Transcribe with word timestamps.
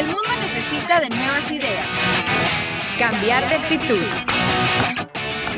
El 0.00 0.06
mundo 0.06 0.30
necesita 0.40 0.98
de 0.98 1.10
nuevas 1.10 1.50
ideas, 1.50 1.84
cambiar 2.98 3.46
de 3.50 3.56
actitud 3.56 4.02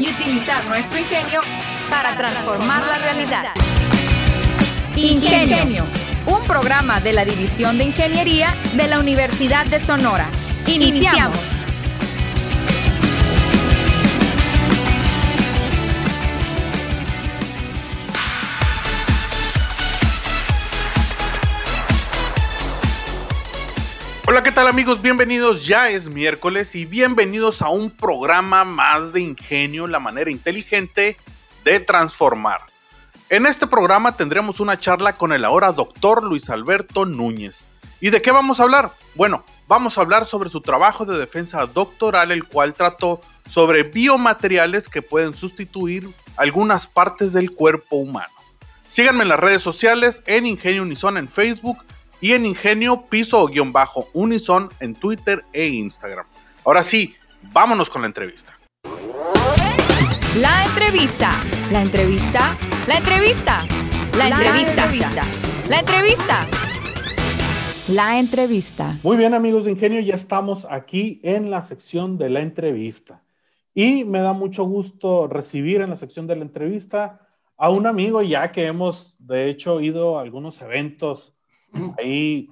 y 0.00 0.08
utilizar 0.08 0.67
nuestro 0.67 0.98
ingenio 0.98 1.42
para 1.88 2.16
transformar 2.16 2.84
la 2.84 2.98
realidad. 2.98 3.44
Ingenio, 4.96 5.84
un 6.26 6.44
programa 6.44 6.98
de 6.98 7.12
la 7.12 7.24
División 7.24 7.78
de 7.78 7.84
Ingeniería 7.84 8.56
de 8.73 8.89
la 8.89 8.98
Universidad 8.98 9.64
de 9.66 9.79
Sonora. 9.79 10.27
Iniciamos. 10.66 11.38
Hola, 24.33 24.43
¿qué 24.43 24.51
tal 24.51 24.67
amigos? 24.67 25.03
Bienvenidos, 25.03 25.67
ya 25.67 25.91
es 25.91 26.09
miércoles 26.09 26.75
y 26.75 26.86
bienvenidos 26.86 27.61
a 27.61 27.68
un 27.68 27.90
programa 27.90 28.64
más 28.64 29.13
de 29.13 29.21
ingenio, 29.21 29.86
la 29.86 29.99
manera 29.99 30.31
inteligente 30.31 31.18
de 31.64 31.81
transformar. 31.81 32.62
En 33.28 33.45
este 33.45 33.67
programa 33.67 34.17
tendremos 34.17 34.59
una 34.59 34.78
charla 34.78 35.12
con 35.12 35.34
el 35.34 35.45
ahora 35.45 35.70
doctor 35.73 36.23
Luis 36.23 36.48
Alberto 36.48 37.05
Núñez. 37.05 37.67
¿Y 38.00 38.09
de 38.09 38.23
qué 38.23 38.31
vamos 38.31 38.59
a 38.59 38.62
hablar? 38.62 38.92
Bueno, 39.17 39.45
vamos 39.69 39.98
a 39.98 40.00
hablar 40.00 40.25
sobre 40.25 40.48
su 40.48 40.62
trabajo 40.62 41.05
de 41.05 41.19
defensa 41.19 41.67
doctoral, 41.67 42.33
el 42.33 42.45
cual 42.45 42.73
trató 42.73 43.20
sobre 43.47 43.83
biomateriales 43.83 44.89
que 44.89 45.03
pueden 45.03 45.34
sustituir 45.34 46.09
algunas 46.39 46.87
partes 46.87 47.34
del 47.34 47.51
cuerpo 47.51 47.97
humano. 47.97 48.33
Síganme 48.87 49.25
en 49.25 49.28
las 49.28 49.41
redes 49.41 49.61
sociales, 49.61 50.23
en 50.25 50.47
Ingenio 50.47 50.84
Unison 50.84 51.19
en 51.19 51.28
Facebook 51.28 51.84
y 52.22 52.33
en 52.33 52.47
Ingenio 52.47 53.05
Piso-Unison 53.11 54.69
en 54.78 54.94
Twitter 54.94 55.44
e 55.53 55.67
Instagram. 55.67 56.25
Ahora 56.64 56.84
sí, 56.84 57.17
vámonos 57.53 57.91
con 57.91 58.03
la 58.03 58.06
entrevista. 58.06 58.56
La 60.41 60.65
entrevista, 60.65 61.33
la 61.73 61.83
entrevista, 61.83 62.56
la 62.87 62.98
entrevista, 62.98 63.67
la 64.17 64.28
entrevista, 64.28 65.25
la 65.69 65.81
entrevista, 65.81 66.47
la 67.89 68.19
entrevista. 68.20 68.98
Muy 69.03 69.17
bien 69.17 69.34
amigos 69.34 69.65
de 69.65 69.73
Ingenio, 69.73 70.00
ya 70.00 70.15
estamos 70.15 70.65
aquí 70.70 71.20
en 71.25 71.50
la 71.50 71.61
sección 71.61 72.17
de 72.17 72.31
la 72.31 72.41
entrevista. 72.41 73.25
Y 73.75 74.05
me 74.05 74.20
da 74.20 74.33
mucho 74.33 74.62
gusto 74.62 75.27
recibir 75.27 75.81
en 75.81 75.91
la 75.91 75.97
sección 75.97 76.28
de 76.28 76.37
la 76.37 76.43
entrevista 76.43 77.27
a 77.56 77.70
un 77.70 77.89
amigo 77.89 78.23
ya 78.23 78.53
que 78.53 78.67
hemos 78.67 79.17
de 79.19 79.48
hecho 79.50 79.81
ido 79.81 80.20
a 80.20 80.23
algunos 80.23 80.62
eventos 80.62 81.34
Ahí 81.98 82.48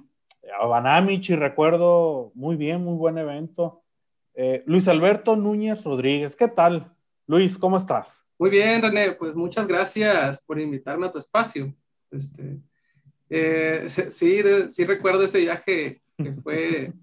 a 0.59 0.65
Banamichi, 0.65 1.35
recuerdo 1.35 2.31
muy 2.35 2.55
bien, 2.55 2.83
muy 2.83 2.95
buen 2.95 3.17
evento. 3.17 3.83
Eh, 4.33 4.63
Luis 4.65 4.87
Alberto 4.87 5.35
Núñez 5.35 5.83
Rodríguez, 5.83 6.35
¿qué 6.35 6.47
tal? 6.47 6.93
Luis, 7.27 7.57
¿cómo 7.57 7.77
estás? 7.77 8.21
Muy 8.37 8.49
bien, 8.49 8.81
René, 8.81 9.11
pues 9.13 9.35
muchas 9.35 9.67
gracias 9.67 10.41
por 10.41 10.59
invitarme 10.59 11.05
a 11.05 11.11
tu 11.11 11.17
espacio. 11.17 11.73
Este, 12.09 12.57
eh, 13.29 13.85
sí, 13.87 14.41
sí 14.71 14.85
recuerdo 14.85 15.23
ese 15.23 15.39
viaje 15.39 16.01
que 16.17 16.33
fue 16.43 16.93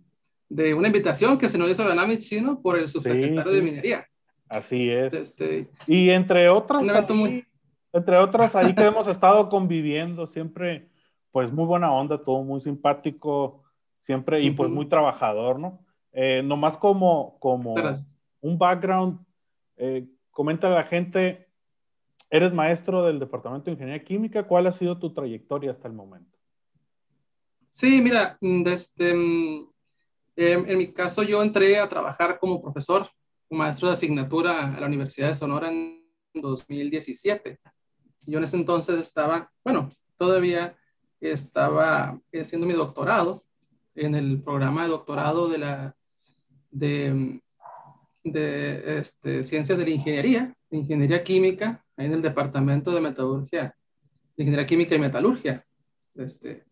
de 0.49 0.75
una 0.75 0.89
invitación 0.89 1.39
que 1.39 1.49
se 1.49 1.59
nos 1.59 1.71
hizo 1.71 1.83
a 1.83 1.89
Banamichi, 1.89 2.41
¿no? 2.41 2.61
Por 2.61 2.79
el 2.79 2.89
subsecretario 2.89 3.53
de 3.53 3.63
Minería. 3.63 4.07
Así 4.49 4.91
es. 4.91 5.13
Este, 5.13 5.69
y 5.87 6.11
entre 6.11 6.49
otras, 6.49 6.83
entre 7.93 8.17
otras, 8.17 8.55
ahí 8.57 8.75
que 8.75 8.85
hemos 8.85 9.09
estado 9.09 9.49
conviviendo 9.49 10.27
siempre 10.27 10.89
pues 11.31 11.53
muy 11.53 11.65
buena 11.65 11.93
onda, 11.93 12.23
todo 12.23 12.43
muy 12.43 12.61
simpático, 12.61 13.63
siempre, 13.99 14.41
y 14.43 14.51
pues 14.51 14.71
muy 14.71 14.87
trabajador, 14.87 15.59
¿no? 15.59 15.85
Eh, 16.13 16.43
nomás 16.43 16.77
como, 16.77 17.39
como 17.39 17.75
un 18.41 18.59
background, 18.59 19.21
eh, 19.77 20.07
comenta 20.31 20.69
a 20.69 20.71
la 20.71 20.85
gente, 20.85 21.49
eres 22.31 22.53
maestro 22.53 23.05
del 23.05 23.19
Departamento 23.19 23.67
de 23.67 23.73
Ingeniería 23.73 24.05
Química, 24.05 24.47
¿cuál 24.47 24.67
ha 24.67 24.73
sido 24.73 24.99
tu 24.99 25.13
trayectoria 25.13 25.71
hasta 25.71 25.89
el 25.89 25.95
momento? 25.95 26.39
Sí, 27.71 28.01
mira, 28.01 28.39
desde, 28.41 29.15
mm, 29.15 29.71
em, 30.37 30.65
en 30.69 30.79
mi 30.79 30.93
caso 30.93 31.23
yo 31.23 31.43
entré 31.43 31.79
a 31.79 31.89
trabajar 31.89 32.39
como 32.39 32.63
profesor, 32.63 33.07
maestro 33.51 33.89
de 33.89 33.95
asignatura 33.95 34.75
a 34.75 34.81
la 34.81 34.87
Universidad 34.87 35.29
de 35.29 35.35
Sonora 35.35 35.69
en 35.71 36.05
2017. 36.35 37.59
Yo 38.27 38.39
en 38.39 38.45
ese 38.45 38.57
entonces 38.57 38.99
estaba, 39.01 39.51
bueno, 39.65 39.89
todavía 40.17 40.77
estaba 41.21 42.21
haciendo 42.33 42.67
mi 42.67 42.75
doctorado 42.75 43.45
en 43.95 44.15
el 44.15 44.43
programa 44.43 44.85
de 44.85 44.91
doctorado 44.91 45.49
de 45.49 45.59
la 45.59 45.97
de, 46.71 47.41
de 48.25 48.99
este, 48.99 49.43
ciencias 49.45 49.79
de 49.79 49.85
la 49.85 49.91
ingeniería, 49.91 50.55
ingeniería 50.71 51.23
química, 51.23 51.85
en 51.97 52.13
el 52.13 52.23
departamento 52.23 52.93
de 52.93 53.01
metalurgia, 53.01 53.75
ingeniería 54.37 54.67
química 54.67 54.95
y 54.95 54.99
metalurgia. 54.99 55.65
Este, 56.15 56.65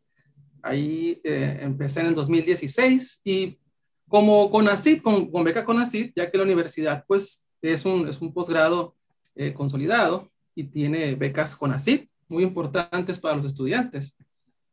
ahí 0.62 1.20
eh, 1.24 1.58
empecé 1.62 2.00
en 2.00 2.06
el 2.06 2.14
2016 2.14 3.20
y 3.24 3.58
como 4.08 4.50
CONACYT, 4.50 5.02
con, 5.02 5.30
con 5.30 5.44
beca 5.44 5.64
CONACYT, 5.64 6.12
ya 6.14 6.30
que 6.30 6.38
la 6.38 6.44
universidad 6.44 7.04
pues 7.06 7.48
es 7.60 7.84
un, 7.84 8.06
es 8.08 8.20
un 8.20 8.32
posgrado 8.32 8.94
eh, 9.34 9.52
consolidado 9.52 10.28
y 10.54 10.64
tiene 10.64 11.14
becas 11.16 11.56
CONACYT 11.56 12.08
muy 12.28 12.44
importantes 12.44 13.18
para 13.18 13.36
los 13.36 13.46
estudiantes. 13.46 14.16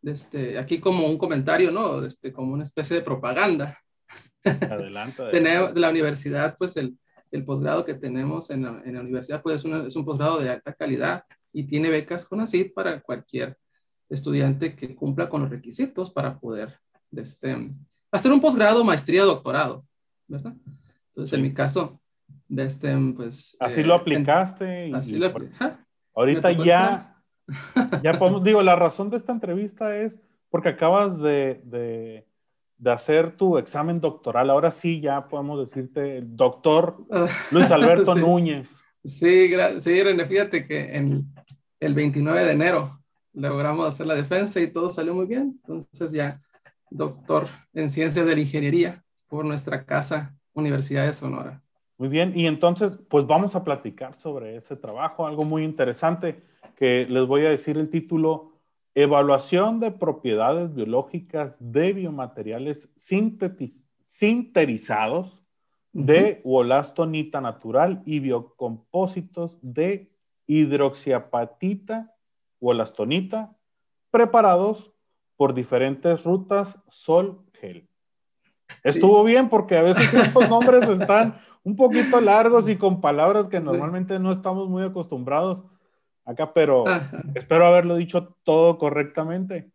Este, 0.04 0.58
aquí 0.58 0.80
como 0.80 1.08
un 1.08 1.18
comentario, 1.18 1.72
¿no? 1.72 2.04
Este, 2.04 2.34
como 2.34 2.54
una 2.54 2.64
especie 2.64 2.98
de 2.98 3.02
propaganda. 3.02 3.78
Adelante. 4.44 5.24
de 5.32 5.80
la 5.80 5.90
universidad, 5.90 6.56
pues 6.58 6.76
el, 6.78 6.98
el 7.32 7.46
posgrado 7.46 7.84
que 7.84 7.96
tenemos 7.96 8.50
en 8.50 8.64
la, 8.64 8.82
en 8.86 8.96
la 8.96 9.02
universidad 9.02 9.42
pues 9.42 9.64
es, 9.64 9.72
es, 9.72 9.96
un 9.96 10.06
posgrado 10.06 10.40
de 10.40 10.50
alta 10.52 10.74
calidad 10.74 11.24
y 11.52 11.64
tiene 11.64 11.90
becas 11.90 12.28
con 12.28 12.42
ACID 12.42 12.74
para 12.74 13.02
cualquier 13.02 13.58
estudiante 14.10 14.76
que 14.76 14.96
cumpla 14.96 15.30
con 15.30 15.42
los 15.42 15.50
requisitos 15.50 16.12
para 16.12 16.40
poder 16.40 16.80
este, 17.12 17.72
hacer 18.12 18.32
un 18.32 18.42
posgrado, 18.42 18.84
maestría, 18.84 19.24
doctorado, 19.24 19.86
¿verdad? 20.28 20.54
Entonces, 21.10 21.38
en 21.38 21.44
mi 21.44 21.54
caso, 21.54 22.00
de 22.48 22.66
este, 22.66 22.96
pues... 23.16 23.58
Así 23.60 23.84
lo 23.84 23.94
eh, 23.94 23.98
aplicaste. 23.98 24.88
y, 24.90 24.94
así 24.94 25.18
lo 25.18 25.28
aplicaste. 25.28 25.84
Ahorita 26.14 26.52
ya 26.52 27.13
ya 28.04 28.18
podemos, 28.18 28.44
digo, 28.44 28.62
la 28.62 28.76
razón 28.76 29.10
de 29.10 29.18
esta 29.18 29.32
entrevista 29.32 29.98
es 29.98 30.20
porque 30.50 30.70
acabas 30.70 31.18
de, 31.18 31.62
de, 31.66 32.28
de, 32.78 32.92
hacer 32.92 33.36
tu 33.36 33.58
examen 33.58 34.00
doctoral. 34.00 34.50
Ahora 34.50 34.72
sí, 34.72 35.02
ya 35.02 35.28
podemos 35.28 35.68
decirte 35.68 36.18
el 36.18 36.36
doctor 36.36 37.06
Luis 37.52 37.72
Alberto 37.72 38.16
Núñez. 38.16 38.70
Sí, 39.04 39.52
sí, 39.80 40.04
René, 40.04 40.26
fíjate 40.26 40.66
que 40.66 40.96
en 40.96 41.26
el 41.80 41.94
29 41.94 42.46
de 42.46 42.52
enero 42.52 43.00
logramos 43.34 43.88
hacer 43.88 44.06
la 44.06 44.14
defensa 44.14 44.60
y 44.62 44.68
todo 44.68 44.90
salió 44.90 45.14
muy 45.14 45.26
bien. 45.26 45.60
Entonces 45.64 46.12
ya 46.12 46.40
doctor 46.90 47.48
en 47.74 47.90
ciencias 47.90 48.26
de 48.26 48.36
la 48.36 48.42
ingeniería 48.42 49.04
por 49.28 49.46
nuestra 49.46 49.86
casa 49.86 50.36
Universidad 50.54 51.08
de 51.08 51.14
Sonora. 51.14 51.63
Muy 51.98 52.10
bien, 52.10 52.34
y 52.36 52.48
entonces 52.48 52.98
pues 53.08 53.28
vamos 53.28 53.56
a 53.56 53.64
platicar 53.64 54.20
sobre 54.20 54.56
ese 54.56 54.76
trabajo, 54.76 55.28
algo 55.28 55.46
muy 55.46 55.64
interesante 55.64 56.42
que 56.76 57.06
les 57.06 57.28
voy 57.28 57.46
a 57.46 57.50
decir 57.50 57.78
el 57.78 57.90
título, 57.90 58.52
Evaluación 58.96 59.80
de 59.80 59.92
propiedades 59.92 60.74
biológicas 60.74 61.58
de 61.60 61.94
biomateriales 61.94 62.90
sinterizados 64.02 65.44
de 65.94 66.42
wolastonita 66.44 67.42
natural 67.42 68.02
y 68.06 68.20
biocompósitos 68.20 69.58
de 69.62 70.12
hidroxiapatita 70.48 72.14
wolastonita 72.60 73.56
preparados 74.12 74.92
por 75.38 75.54
diferentes 75.54 76.24
rutas 76.24 76.78
sol-gel. 76.88 77.88
Estuvo 78.84 79.24
bien 79.24 79.50
porque 79.50 79.78
a 79.78 79.84
veces 79.84 80.14
estos 80.14 80.50
nombres 80.50 80.88
están 80.90 81.36
un 81.64 81.76
poquito 81.76 82.20
largos 82.22 82.68
y 82.70 82.76
con 82.76 83.02
palabras 83.02 83.48
que 83.48 83.60
normalmente 83.60 84.20
no 84.20 84.32
estamos 84.32 84.70
muy 84.70 84.84
acostumbrados 84.84 85.62
acá, 86.26 86.54
pero 86.54 86.86
espero 87.36 87.66
haberlo 87.66 87.96
dicho 87.96 88.36
todo 88.44 88.78
correctamente. 88.78 89.72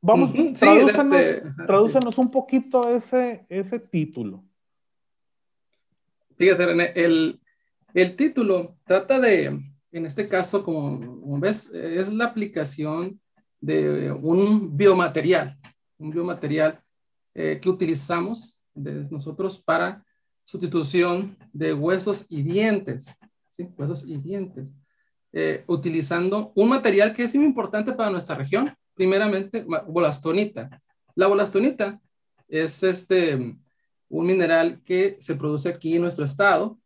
Vamos, 0.00 0.30
tradúcenos, 1.66 2.18
un 2.18 2.30
poquito 2.30 2.88
ese, 2.94 3.44
ese 3.48 3.80
título. 3.80 4.44
Fíjate, 6.36 6.66
René, 6.66 6.92
el, 6.94 7.40
el 7.94 8.14
título 8.14 8.76
trata 8.84 9.18
de, 9.18 9.46
en 9.90 10.06
este 10.06 10.28
caso, 10.28 10.62
como, 10.62 11.40
ves, 11.40 11.72
es 11.72 12.12
la 12.12 12.26
aplicación 12.26 13.20
de 13.60 14.12
un 14.12 14.76
biomaterial, 14.76 15.58
un 15.98 16.10
biomaterial 16.10 16.80
eh, 17.40 17.60
que 17.60 17.68
utilizamos 17.68 18.60
nosotros 18.74 19.60
para 19.60 20.04
sustitución 20.42 21.38
de 21.52 21.72
huesos 21.72 22.26
y 22.30 22.42
dientes. 22.42 23.14
Huesos 23.76 24.04
y 24.08 24.16
dientes. 24.16 24.72
Eh, 25.32 25.62
utilizando 25.68 26.50
un 26.56 26.68
material 26.68 27.14
que 27.14 27.22
es 27.22 27.36
muy 27.36 27.44
importante 27.44 27.92
para 27.92 28.10
nuestra 28.10 28.34
región, 28.34 28.74
primeramente 28.92 29.64
bolastonita. 29.86 30.82
La 31.14 31.28
bolastonita 31.28 32.00
es 32.48 32.82
este, 32.82 33.36
un 34.08 34.26
mineral 34.26 34.82
que 34.84 35.16
se 35.20 35.36
produce 35.36 35.68
aquí 35.68 35.94
en 35.94 36.02
nuestro 36.02 36.24
estado. 36.24 36.76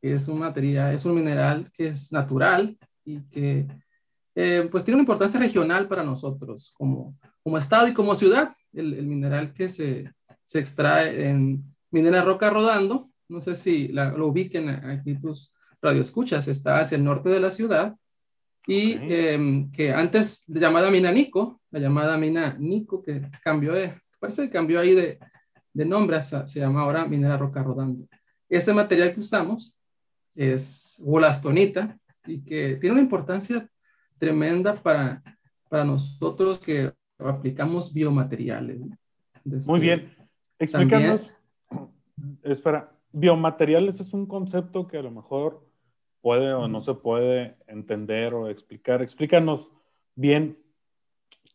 Es 0.00 0.28
un 0.28 0.38
material, 0.38 0.94
es 0.94 1.04
un 1.04 1.16
mineral 1.16 1.68
que 1.72 1.88
es 1.88 2.12
natural 2.12 2.78
y 3.04 3.22
que 3.22 3.66
eh, 4.42 4.66
pues 4.70 4.84
tiene 4.84 4.96
una 4.96 5.02
importancia 5.02 5.38
regional 5.38 5.86
para 5.86 6.02
nosotros 6.02 6.72
como, 6.78 7.14
como 7.42 7.58
estado 7.58 7.88
y 7.88 7.92
como 7.92 8.14
ciudad. 8.14 8.50
El, 8.72 8.94
el 8.94 9.06
mineral 9.06 9.52
que 9.52 9.68
se, 9.68 10.14
se, 10.46 10.58
extrae 10.58 11.28
en 11.28 11.62
Minera 11.90 12.22
Roca 12.22 12.48
Rodando, 12.48 13.06
no 13.28 13.42
sé 13.42 13.54
si 13.54 13.88
lo 13.88 14.26
ubiquen 14.26 14.70
aquí 14.70 15.14
tus 15.20 15.52
radioescuchas, 15.82 16.48
está 16.48 16.80
hacia 16.80 16.96
el 16.96 17.04
norte 17.04 17.28
de 17.28 17.38
la 17.40 17.50
ciudad 17.50 17.94
y 18.66 18.92
em, 18.92 19.70
que 19.70 19.92
antes 19.92 20.42
llamada 20.46 20.90
mina 20.90 21.12
Nico, 21.12 21.60
la 21.70 21.80
llamada 21.80 22.16
mina 22.16 22.56
Nico 22.58 23.02
que 23.02 23.28
cambió 23.44 23.74
de, 23.74 23.92
parece 24.18 24.44
que 24.44 24.50
cambió 24.50 24.80
ahí 24.80 24.94
de, 24.94 25.18
de 25.74 25.84
nombre, 25.84 26.22
se, 26.22 26.48
se 26.48 26.60
llama 26.60 26.80
ahora 26.80 27.04
minera 27.04 27.36
roca 27.36 27.62
rodando. 27.62 28.06
Ese 28.48 28.72
material 28.72 29.12
que 29.12 29.20
usamos 29.20 29.76
es 30.34 30.96
wolastonita 31.00 31.98
y 32.26 32.40
que 32.42 32.76
tiene 32.76 32.94
una 32.94 33.02
importancia 33.02 33.68
tremenda 34.20 34.80
para, 34.80 35.22
para 35.68 35.84
nosotros 35.84 36.58
que 36.58 36.92
aplicamos 37.18 37.92
biomateriales. 37.92 38.78
Muy 39.66 39.80
bien. 39.80 40.14
Explícanos. 40.58 41.32
Espera, 42.42 42.92
biomateriales 43.10 43.98
es 43.98 44.12
un 44.12 44.26
concepto 44.26 44.86
que 44.86 44.98
a 44.98 45.02
lo 45.02 45.10
mejor 45.10 45.66
puede 46.20 46.52
o 46.52 46.68
no 46.68 46.82
se 46.82 46.94
puede 46.94 47.56
entender 47.66 48.34
o 48.34 48.48
explicar. 48.48 49.00
Explícanos 49.00 49.70
bien 50.14 50.58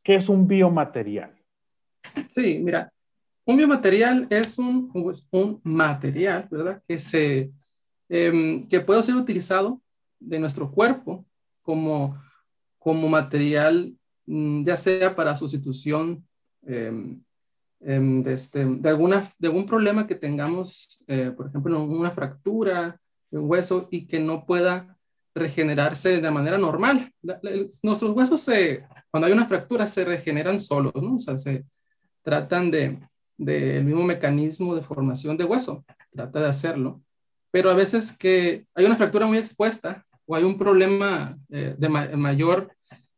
qué 0.01 0.15
es 0.15 0.27
un 0.27 0.47
biomaterial. 0.47 1.35
Sí, 2.27 2.59
mira, 2.59 2.91
un 3.45 3.57
biomaterial 3.57 4.25
es 4.31 4.57
un, 4.57 4.91
un 5.31 5.61
material, 5.63 6.47
¿verdad? 6.49 6.81
Que, 6.87 6.97
se, 6.97 7.51
em, 8.09 8.63
que 8.63 8.79
puede 8.79 9.03
ser 9.03 9.15
utilizado 9.15 9.81
de 10.19 10.39
nuestro 10.39 10.71
cuerpo 10.71 11.25
como, 11.61 12.19
como 12.85 13.09
material, 13.09 13.97
mm, 14.27 14.63
ya 14.63 14.77
sea 14.77 15.15
para 15.15 15.35
sustitución 15.35 16.23
em, 16.67 17.19
em, 17.79 18.21
de, 18.21 18.33
este, 18.33 18.63
de, 18.63 18.89
alguna, 18.89 19.27
de 19.39 19.47
algún 19.47 19.65
problema 19.65 20.05
que 20.05 20.13
tengamos, 20.13 21.03
eh, 21.07 21.31
por 21.35 21.47
ejemplo, 21.47 21.83
una 21.83 22.11
fractura, 22.11 23.01
un 23.31 23.49
hueso 23.49 23.87
y 23.89 24.05
que 24.05 24.19
no 24.19 24.45
pueda 24.45 24.95
regenerarse 25.33 26.21
de 26.21 26.29
manera 26.29 26.59
normal. 26.59 27.11
Nuestros 27.81 28.11
huesos, 28.11 28.41
se, 28.41 28.85
cuando 29.09 29.25
hay 29.25 29.33
una 29.33 29.45
fractura, 29.45 29.87
se 29.87 30.05
regeneran 30.05 30.59
solos, 30.59 30.93
¿no? 31.01 31.15
O 31.15 31.19
sea, 31.19 31.37
se 31.37 31.65
tratan 32.21 32.69
de 32.69 32.99
del 33.37 33.83
mismo 33.83 34.03
mecanismo 34.03 34.75
de 34.75 34.81
formación 34.81 35.35
de 35.35 35.43
hueso, 35.43 35.83
trata 36.11 36.39
de 36.39 36.47
hacerlo, 36.47 37.01
pero 37.51 37.69
a 37.69 37.73
veces 37.73 38.17
que 38.17 38.65
hay 38.73 38.85
una 38.85 38.95
fractura 38.95 39.25
muy 39.25 39.37
expuesta 39.37 40.05
o 40.25 40.35
hay 40.35 40.43
un 40.43 40.57
problema 40.57 41.37
eh, 41.49 41.75
de 41.77 41.89
mayor, 41.89 42.73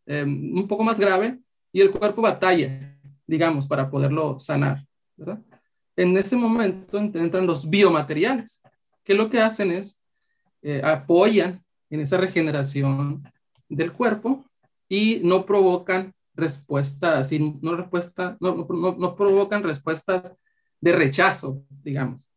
eh, 0.05 0.23
un 0.23 0.67
poco 0.67 0.83
más 0.83 0.99
grave, 0.99 1.39
y 1.71 1.81
el 1.81 1.91
cuerpo 1.91 2.21
batalla, 2.21 2.97
digamos, 3.25 3.67
para 3.67 3.89
poderlo 3.89 4.39
sanar. 4.39 4.85
En 5.95 6.17
ese 6.17 6.35
momento 6.35 6.97
entran 6.97 7.47
los 7.47 7.69
biomateriales, 7.69 8.61
que 9.03 9.13
lo 9.13 9.29
que 9.29 9.39
hacen 9.39 9.71
es 9.71 10.01
eh, 10.61 10.81
apoyan 10.83 11.63
en 11.89 12.01
esa 12.01 12.17
regeneración 12.17 13.23
del 13.69 13.91
cuerpo 13.93 14.45
y 14.89 15.21
no 15.23 15.45
provocan 15.45 16.13
respuestas, 16.33 17.31
no, 17.61 17.75
respuesta, 17.75 18.37
no, 18.39 18.67
no, 18.69 19.15
provocan 19.15 19.63
respuestas 19.63 20.35
de 20.79 20.91
rechazo, 20.91 21.63
digamos, 21.69 22.29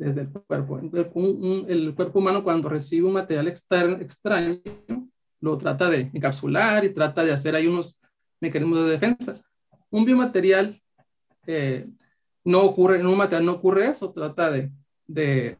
desde 0.00 0.22
el 0.22 0.30
cuerpo. 0.30 0.78
El, 0.78 1.94
cuerpo 1.94 2.18
humano 2.18 2.42
cuando 2.42 2.70
recibe 2.70 3.06
un 3.06 3.12
material 3.12 3.48
externo, 3.48 3.96
extraño, 3.96 4.58
lo 5.40 5.58
trata 5.58 5.90
de 5.90 6.10
encapsular 6.14 6.84
y 6.84 6.94
trata 6.94 7.22
de 7.22 7.32
hacer 7.32 7.54
ahí 7.54 7.66
unos 7.66 8.00
mecanismos 8.40 8.78
de 8.84 8.92
defensa. 8.92 9.38
Un 9.90 10.06
biomaterial 10.06 10.80
eh, 11.46 11.86
no 12.44 12.62
ocurre, 12.62 12.98
en 12.98 13.06
un 13.06 13.18
material 13.18 13.44
no 13.44 13.52
ocurre 13.52 13.88
eso, 13.88 14.10
trata 14.10 14.50
de, 14.50 14.72
de 15.06 15.58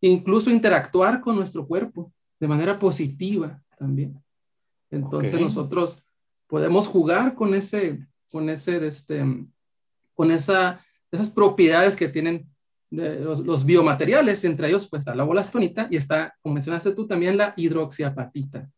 incluso 0.00 0.50
interactuar 0.50 1.20
con 1.20 1.34
nuestro 1.34 1.66
cuerpo 1.66 2.12
de 2.38 2.46
manera 2.46 2.78
positiva 2.78 3.60
también. 3.76 4.22
Entonces 4.90 5.40
nosotros 5.40 6.04
podemos 6.46 6.86
jugar 6.86 7.34
con 7.34 7.52
ese, 7.54 8.06
con 8.30 8.48
ese, 8.48 8.86
este, 8.86 9.24
con 10.14 10.30
esa, 10.30 10.84
esas 11.10 11.30
propiedades 11.30 11.96
que 11.96 12.08
tienen 12.08 12.51
los, 12.92 13.40
los, 13.40 13.64
biomateriales, 13.64 14.44
entre 14.44 14.68
ellos 14.68 14.86
pues 14.86 15.00
está 15.00 15.14
la 15.14 15.24
bolastonita 15.24 15.88
y 15.90 15.96
está, 15.96 16.34
como 16.42 16.54
mencionaste 16.54 16.92
tú, 16.92 17.06
también 17.06 17.36
la 17.36 17.54
hidroxiapatita. 17.56 18.70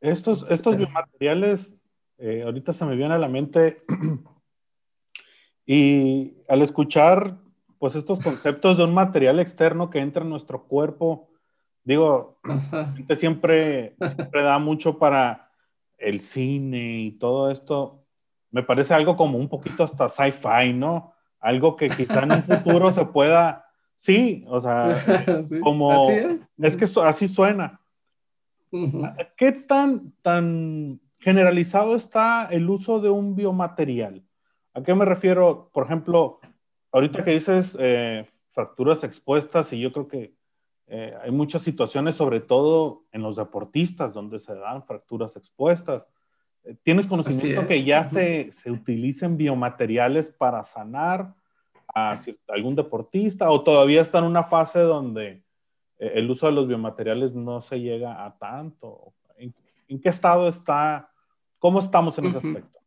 Estos, 0.00 0.50
estos 0.50 0.76
biomateriales, 0.76 1.74
eh, 2.18 2.42
ahorita 2.44 2.72
se 2.72 2.84
me 2.84 2.94
viene 2.94 3.14
a 3.14 3.18
la 3.18 3.28
mente, 3.28 3.82
y 5.66 6.36
al 6.48 6.62
escuchar 6.62 7.38
pues 7.78 7.94
estos 7.94 8.20
conceptos 8.20 8.76
de 8.76 8.84
un 8.84 8.92
material 8.92 9.38
externo 9.38 9.88
que 9.88 10.00
entra 10.00 10.24
en 10.24 10.30
nuestro 10.30 10.64
cuerpo, 10.64 11.30
digo, 11.84 12.38
siempre, 13.14 13.96
siempre 14.14 14.42
da 14.42 14.58
mucho 14.58 14.98
para 14.98 15.50
el 15.96 16.20
cine 16.20 17.00
y 17.00 17.12
todo 17.12 17.50
esto. 17.50 18.04
Me 18.50 18.62
parece 18.62 18.94
algo 18.94 19.16
como 19.16 19.38
un 19.38 19.48
poquito 19.48 19.84
hasta 19.84 20.08
sci-fi, 20.08 20.72
¿no? 20.72 21.14
Algo 21.40 21.76
que 21.76 21.88
quizá 21.88 22.22
en 22.22 22.32
un 22.32 22.42
futuro 22.42 22.90
se 22.90 23.04
pueda, 23.04 23.66
sí, 23.94 24.44
o 24.48 24.60
sea, 24.60 25.04
como, 25.62 26.08
es. 26.58 26.76
que 26.76 26.86
así 27.02 27.28
suena. 27.28 27.80
¿Qué 29.36 29.52
tan, 29.52 30.12
tan 30.22 31.00
generalizado 31.18 31.94
está 31.96 32.46
el 32.50 32.68
uso 32.68 33.00
de 33.00 33.10
un 33.10 33.34
biomaterial? 33.34 34.22
¿A 34.74 34.82
qué 34.82 34.94
me 34.94 35.04
refiero? 35.04 35.70
Por 35.72 35.86
ejemplo, 35.86 36.40
ahorita 36.92 37.24
que 37.24 37.32
dices 37.32 37.76
eh, 37.80 38.26
fracturas 38.52 39.04
expuestas, 39.04 39.72
y 39.72 39.80
yo 39.80 39.92
creo 39.92 40.08
que 40.08 40.34
eh, 40.88 41.14
hay 41.22 41.30
muchas 41.30 41.62
situaciones, 41.62 42.14
sobre 42.14 42.40
todo 42.40 43.04
en 43.12 43.22
los 43.22 43.36
deportistas, 43.36 44.14
donde 44.14 44.38
se 44.38 44.54
dan 44.54 44.82
fracturas 44.84 45.36
expuestas. 45.36 46.08
Eh, 46.68 46.76
¿Tienes 46.82 47.06
conocimiento 47.06 47.66
que 47.66 47.82
ya 47.82 48.04
se, 48.04 48.52
se, 48.52 48.70
utilicen 48.70 49.36
biomateriales 49.36 50.28
para 50.28 50.62
sanar 50.62 51.34
a 51.94 52.20
algún 52.48 52.76
deportista 52.76 53.48
o 53.50 53.62
todavía 53.62 54.02
está 54.02 54.18
en 54.18 54.24
una 54.24 54.44
fase 54.44 54.80
donde 54.80 55.42
el 55.98 56.30
uso 56.30 56.46
de 56.46 56.52
los 56.52 56.68
biomateriales 56.68 57.34
no 57.34 57.62
se 57.62 57.80
llega 57.80 58.24
a 58.24 58.36
tanto? 58.36 59.14
¿En, 59.36 59.54
qué 60.00 60.08
estado 60.10 60.48
está? 60.48 61.10
¿Cómo 61.58 61.80
estamos 61.80 62.18
en 62.18 62.26
ese 62.26 62.36
aspecto? 62.36 62.78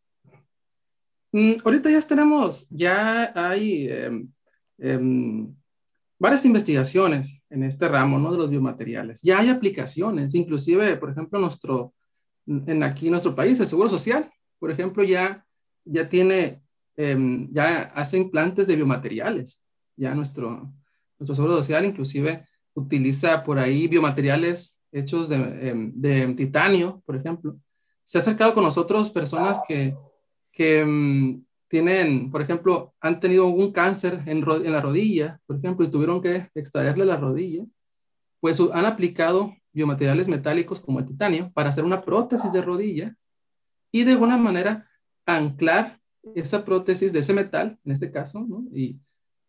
Mm, 1.31 1.53
ahorita 1.63 1.89
ya 1.89 2.01
tenemos, 2.01 2.69
ya 2.69 3.31
hay 3.33 3.87
em, 3.89 4.31
em, 4.77 5.55
varias 6.19 6.45
investigaciones 6.45 7.41
en 7.49 7.63
este 7.63 7.87
ramo, 7.87 8.19
¿no? 8.19 8.31
De 8.31 8.37
los 8.37 8.51
biomateriales. 8.51 9.21
Ya 9.23 9.39
hay 9.39 9.49
aplicaciones, 9.49 10.35
inclusive, 10.35 10.95
por 10.97 11.09
ejemplo, 11.09 11.39
nuestro, 11.39 11.93
en 12.45 12.83
aquí 12.83 13.07
en 13.07 13.11
nuestro 13.11 13.35
país, 13.35 13.59
el 13.59 13.65
Seguro 13.65 13.89
Social, 13.89 14.31
por 14.59 14.71
ejemplo, 14.71 15.03
ya, 15.03 15.45
ya 15.85 16.09
tiene, 16.09 16.61
em, 16.95 17.49
ya 17.51 17.83
hace 17.95 18.17
implantes 18.17 18.67
de 18.67 18.75
biomateriales. 18.75 19.65
Ya 19.95 20.15
nuestro, 20.15 20.73
nuestro 21.19 21.35
Seguro 21.35 21.57
Social 21.57 21.85
inclusive 21.85 22.45
utiliza 22.73 23.43
por 23.43 23.59
ahí 23.59 23.87
biomateriales 23.87 24.81
hechos 24.91 25.29
de, 25.29 25.91
de 25.93 26.33
titanio, 26.33 27.01
por 27.05 27.15
ejemplo. 27.15 27.57
Se 28.03 28.17
ha 28.17 28.21
acercado 28.21 28.53
con 28.53 28.63
nosotros 28.63 29.09
personas 29.09 29.59
que 29.67 29.95
que 30.51 30.85
mm, 30.85 31.45
tienen, 31.67 32.31
por 32.31 32.41
ejemplo, 32.41 32.93
han 32.99 33.19
tenido 33.19 33.45
algún 33.45 33.71
cáncer 33.71 34.21
en, 34.25 34.43
en, 34.47 34.71
la 34.71 34.81
rodilla, 34.81 35.39
por 35.45 35.57
ejemplo, 35.57 35.85
y 35.85 35.89
tuvieron 35.89 36.21
que 36.21 36.49
extraerle 36.53 37.05
la 37.05 37.17
rodilla, 37.17 37.63
pues 38.41 38.59
han 38.73 38.85
aplicado 38.85 39.55
biomateriales 39.71 40.27
metálicos 40.27 40.81
como 40.81 40.99
el 40.99 41.05
titanio 41.05 41.49
para 41.53 41.69
hacer 41.69 41.85
una 41.85 42.01
prótesis 42.01 42.51
de 42.51 42.61
rodilla 42.61 43.15
y 43.91 44.03
de 44.03 44.11
alguna 44.11 44.35
manera 44.35 44.89
anclar 45.25 46.01
esa 46.35 46.65
prótesis 46.65 47.13
de 47.13 47.19
ese 47.19 47.33
metal, 47.33 47.79
en 47.85 47.91
este 47.93 48.11
caso, 48.11 48.45
¿no? 48.45 48.65
y, 48.73 48.99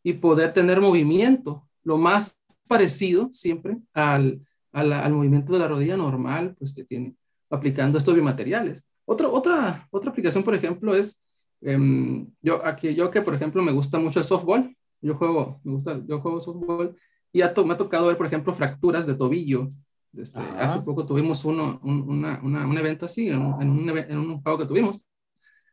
y, 0.04 0.12
poder 0.14 0.52
tener 0.52 0.80
movimiento 0.80 1.68
lo 1.82 1.98
más 1.98 2.40
parecido 2.68 3.28
siempre 3.32 3.78
al, 3.92 4.40
al, 4.70 4.92
al 4.92 5.12
movimiento 5.12 5.52
de 5.52 5.58
la 5.58 5.68
rodilla 5.68 5.96
normal, 5.96 6.54
pues 6.56 6.72
que 6.72 6.84
tiene, 6.84 7.16
aplicando 7.50 7.98
estos 7.98 8.14
biomateriales 8.14 8.84
otra, 9.04 9.86
otra 9.90 10.10
aplicación, 10.10 10.44
por 10.44 10.54
ejemplo, 10.54 10.94
es, 10.94 11.20
em, 11.60 12.30
yo, 12.40 12.64
aquí, 12.64 12.94
yo 12.94 13.10
que, 13.10 13.22
por 13.22 13.34
ejemplo, 13.34 13.62
me 13.62 13.72
gusta 13.72 13.98
mucho 13.98 14.18
el 14.18 14.24
softball, 14.24 14.74
yo 15.00 15.16
juego, 15.16 15.60
me 15.64 15.72
gusta, 15.72 16.00
yo 16.06 16.20
juego 16.20 16.40
softball, 16.40 16.96
y 17.32 17.38
me 17.38 17.44
ha 17.44 17.76
tocado 17.76 18.06
ver, 18.06 18.16
por 18.16 18.26
ejemplo, 18.26 18.54
fracturas 18.54 19.06
de 19.06 19.14
tobillo. 19.14 19.68
Este, 20.14 20.40
hace 20.40 20.80
poco 20.80 21.06
tuvimos 21.06 21.44
uno, 21.44 21.80
un, 21.82 22.02
una, 22.08 22.40
un 22.42 22.78
evento 22.78 23.06
así, 23.06 23.28
en 23.28 23.40
un, 23.40 23.98
en 23.98 24.18
un 24.18 24.42
juego 24.42 24.58
que 24.58 24.66
tuvimos. 24.66 25.06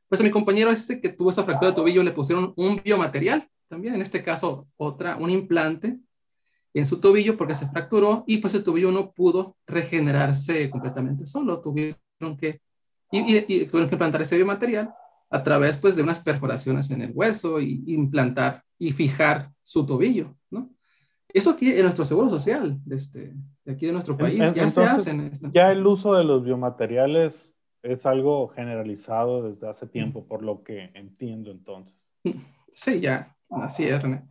Pues 0.08 0.22
a 0.22 0.24
mi 0.24 0.32
compañero 0.32 0.72
este 0.72 1.00
que 1.00 1.10
tuvo 1.10 1.30
esa 1.30 1.44
fractura 1.44 1.72
de 1.72 1.76
tobillo 1.76 2.02
le 2.02 2.12
pusieron 2.12 2.54
un 2.56 2.82
biomaterial 2.84 3.48
también 3.70 3.94
en 3.94 4.02
este 4.02 4.22
caso 4.22 4.68
otra, 4.76 5.16
un 5.16 5.30
implante 5.30 6.00
en 6.74 6.86
su 6.86 7.00
tobillo 7.00 7.38
porque 7.38 7.56
se 7.56 7.68
fracturó 7.68 8.24
y 8.28 8.38
pues 8.38 8.54
el 8.56 8.64
tobillo 8.64 8.92
no 8.92 9.12
pudo 9.12 9.56
regenerarse 9.66 10.70
completamente 10.70 11.26
solo, 11.26 11.62
tuvieron 11.62 12.38
que, 12.38 12.62
y, 13.12 13.66
tuvieron 13.66 13.88
que 13.88 13.96
implantar 13.96 14.22
ese 14.22 14.36
biomaterial 14.36 14.94
a 15.30 15.44
través 15.44 15.78
pues 15.78 15.96
de 15.96 16.04
unas 16.04 16.20
perforaciones 16.20 16.90
en 16.92 17.04
el 17.04 17.12
hueso 17.14 17.62
y 17.62 17.84
implantar 17.88 18.64
y 18.78 18.92
fijar 18.92 19.52
su 19.64 19.86
tobillo, 19.86 20.36
¿no? 20.50 20.72
Eso 21.32 21.52
aquí 21.52 21.72
en 21.72 21.84
nuestro 21.84 22.06
seguro 22.06 22.30
social, 22.30 22.80
de, 22.86 22.96
este, 22.96 23.34
de 23.64 23.72
aquí 23.72 23.86
de 23.86 23.92
nuestro 23.92 24.18
país, 24.18 24.54
ya 24.54 24.70
se 24.70 24.84
hace. 24.84 25.32
Ya 25.52 25.72
el 25.72 25.86
uso 25.86 26.16
de 26.16 26.24
los 26.24 26.44
biomateriales 26.44 27.56
es 27.84 28.06
algo 28.06 28.48
generalizado 28.50 29.44
desde 29.50 29.70
hace 29.70 29.88
tiempo, 29.88 30.26
por 30.26 30.44
lo 30.44 30.64
que 30.64 30.92
entiendo 30.96 31.52
entonces. 31.52 31.98
Sí, 32.72 33.00
ya, 33.00 33.36
así 33.50 33.86
es, 33.86 34.02
René. 34.02 34.24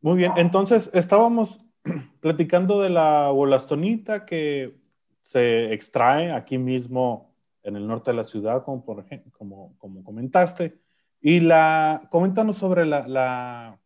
Muy 0.00 0.16
bien, 0.16 0.32
entonces 0.36 0.90
estábamos 0.94 1.60
platicando 2.20 2.80
de 2.80 2.90
la 2.90 3.30
bolastonita 3.30 4.24
que 4.24 4.76
se 5.22 5.72
extrae 5.72 6.32
aquí 6.32 6.58
mismo 6.58 7.34
en 7.62 7.76
el 7.76 7.86
norte 7.86 8.10
de 8.10 8.18
la 8.18 8.24
ciudad, 8.24 8.62
como, 8.62 8.84
por 8.84 9.00
ejemplo, 9.00 9.32
como, 9.36 9.74
como 9.78 10.04
comentaste. 10.04 10.78
Y 11.20 11.40
la, 11.40 12.06
coméntanos 12.10 12.58
sobre 12.58 12.84
la, 12.84 13.08
la 13.08 13.80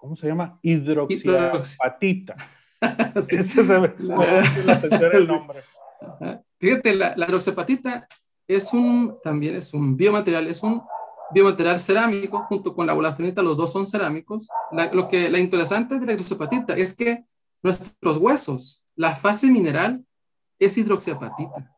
¿cómo 0.00 0.16
se 0.16 0.26
llama? 0.26 0.58
Hidroxiapatita. 0.62 2.36
sí. 3.20 3.36
Ese 3.36 3.64
se 3.64 3.78
me, 3.80 3.92
el 5.12 5.28
nombre. 5.28 5.60
Fíjate, 6.58 6.94
la, 6.96 7.14
la 7.16 7.26
hidroxiapatita 7.26 8.08
es 8.48 8.72
un, 8.72 9.18
también 9.22 9.54
es 9.54 9.74
un 9.74 9.96
biomaterial, 9.96 10.48
es 10.48 10.62
un 10.62 10.82
biomaterial 11.32 11.78
cerámico 11.78 12.44
junto 12.48 12.74
con 12.74 12.86
la 12.86 12.94
bolastonita, 12.94 13.42
los 13.42 13.56
dos 13.56 13.72
son 13.72 13.86
cerámicos. 13.86 14.48
lo 14.92 15.08
que 15.08 15.30
la 15.30 15.38
interesante 15.38 15.98
de 15.98 16.06
la 16.06 16.12
hidroxiapatita 16.12 16.74
es 16.74 16.96
que 16.96 17.24
nuestros 17.62 18.16
huesos, 18.16 18.86
la 18.96 19.14
fase 19.14 19.46
mineral 19.48 20.04
es 20.58 20.76
hidroxiapatita. 20.76 21.76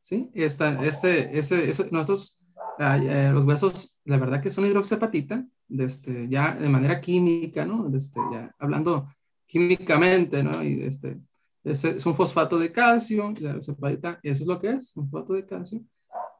¿Sí? 0.00 0.30
Esta, 0.34 0.82
este, 0.82 1.38
ese, 1.38 1.68
ese, 1.68 1.90
nuestros, 1.90 2.39
eh, 2.80 3.30
los 3.32 3.44
huesos, 3.44 3.96
la 4.04 4.18
verdad 4.18 4.42
que 4.42 4.50
son 4.50 4.66
hidroxiapatita, 4.66 5.44
este, 5.68 6.28
ya 6.28 6.54
de 6.54 6.68
manera 6.68 7.00
química, 7.00 7.64
¿no? 7.64 7.90
Este, 7.94 8.20
ya 8.32 8.54
hablando 8.58 9.08
químicamente, 9.46 10.42
¿no? 10.42 10.62
Y 10.62 10.82
este, 10.82 11.20
es, 11.64 12.06
un 12.06 12.14
fosfato 12.14 12.58
de 12.58 12.72
calcio, 12.72 13.32
la 13.40 13.50
hidroxiapatita, 13.50 14.20
eso 14.22 14.42
es 14.44 14.46
lo 14.48 14.58
que 14.60 14.70
es, 14.70 14.96
un 14.96 15.10
fosfato 15.10 15.34
de 15.34 15.46
calcio. 15.46 15.80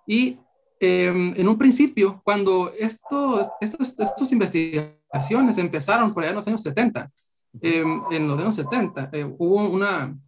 Y 0.06 0.38
Em, 0.82 1.34
en 1.36 1.46
un 1.46 1.58
principio, 1.58 2.22
cuando 2.24 2.72
estos, 2.72 3.50
estos, 3.60 4.00
estos 4.00 4.32
investigaciones 4.32 5.58
empezaron 5.58 6.14
por 6.14 6.22
allá 6.22 6.30
en 6.30 6.36
los 6.36 6.48
años 6.48 6.62
70, 6.62 7.12
em, 7.60 8.02
en 8.10 8.28
los 8.28 8.38
años 8.38 8.54
70, 8.54 9.10
eh, 9.12 9.24
hubo 9.24 9.56
un 9.56 10.22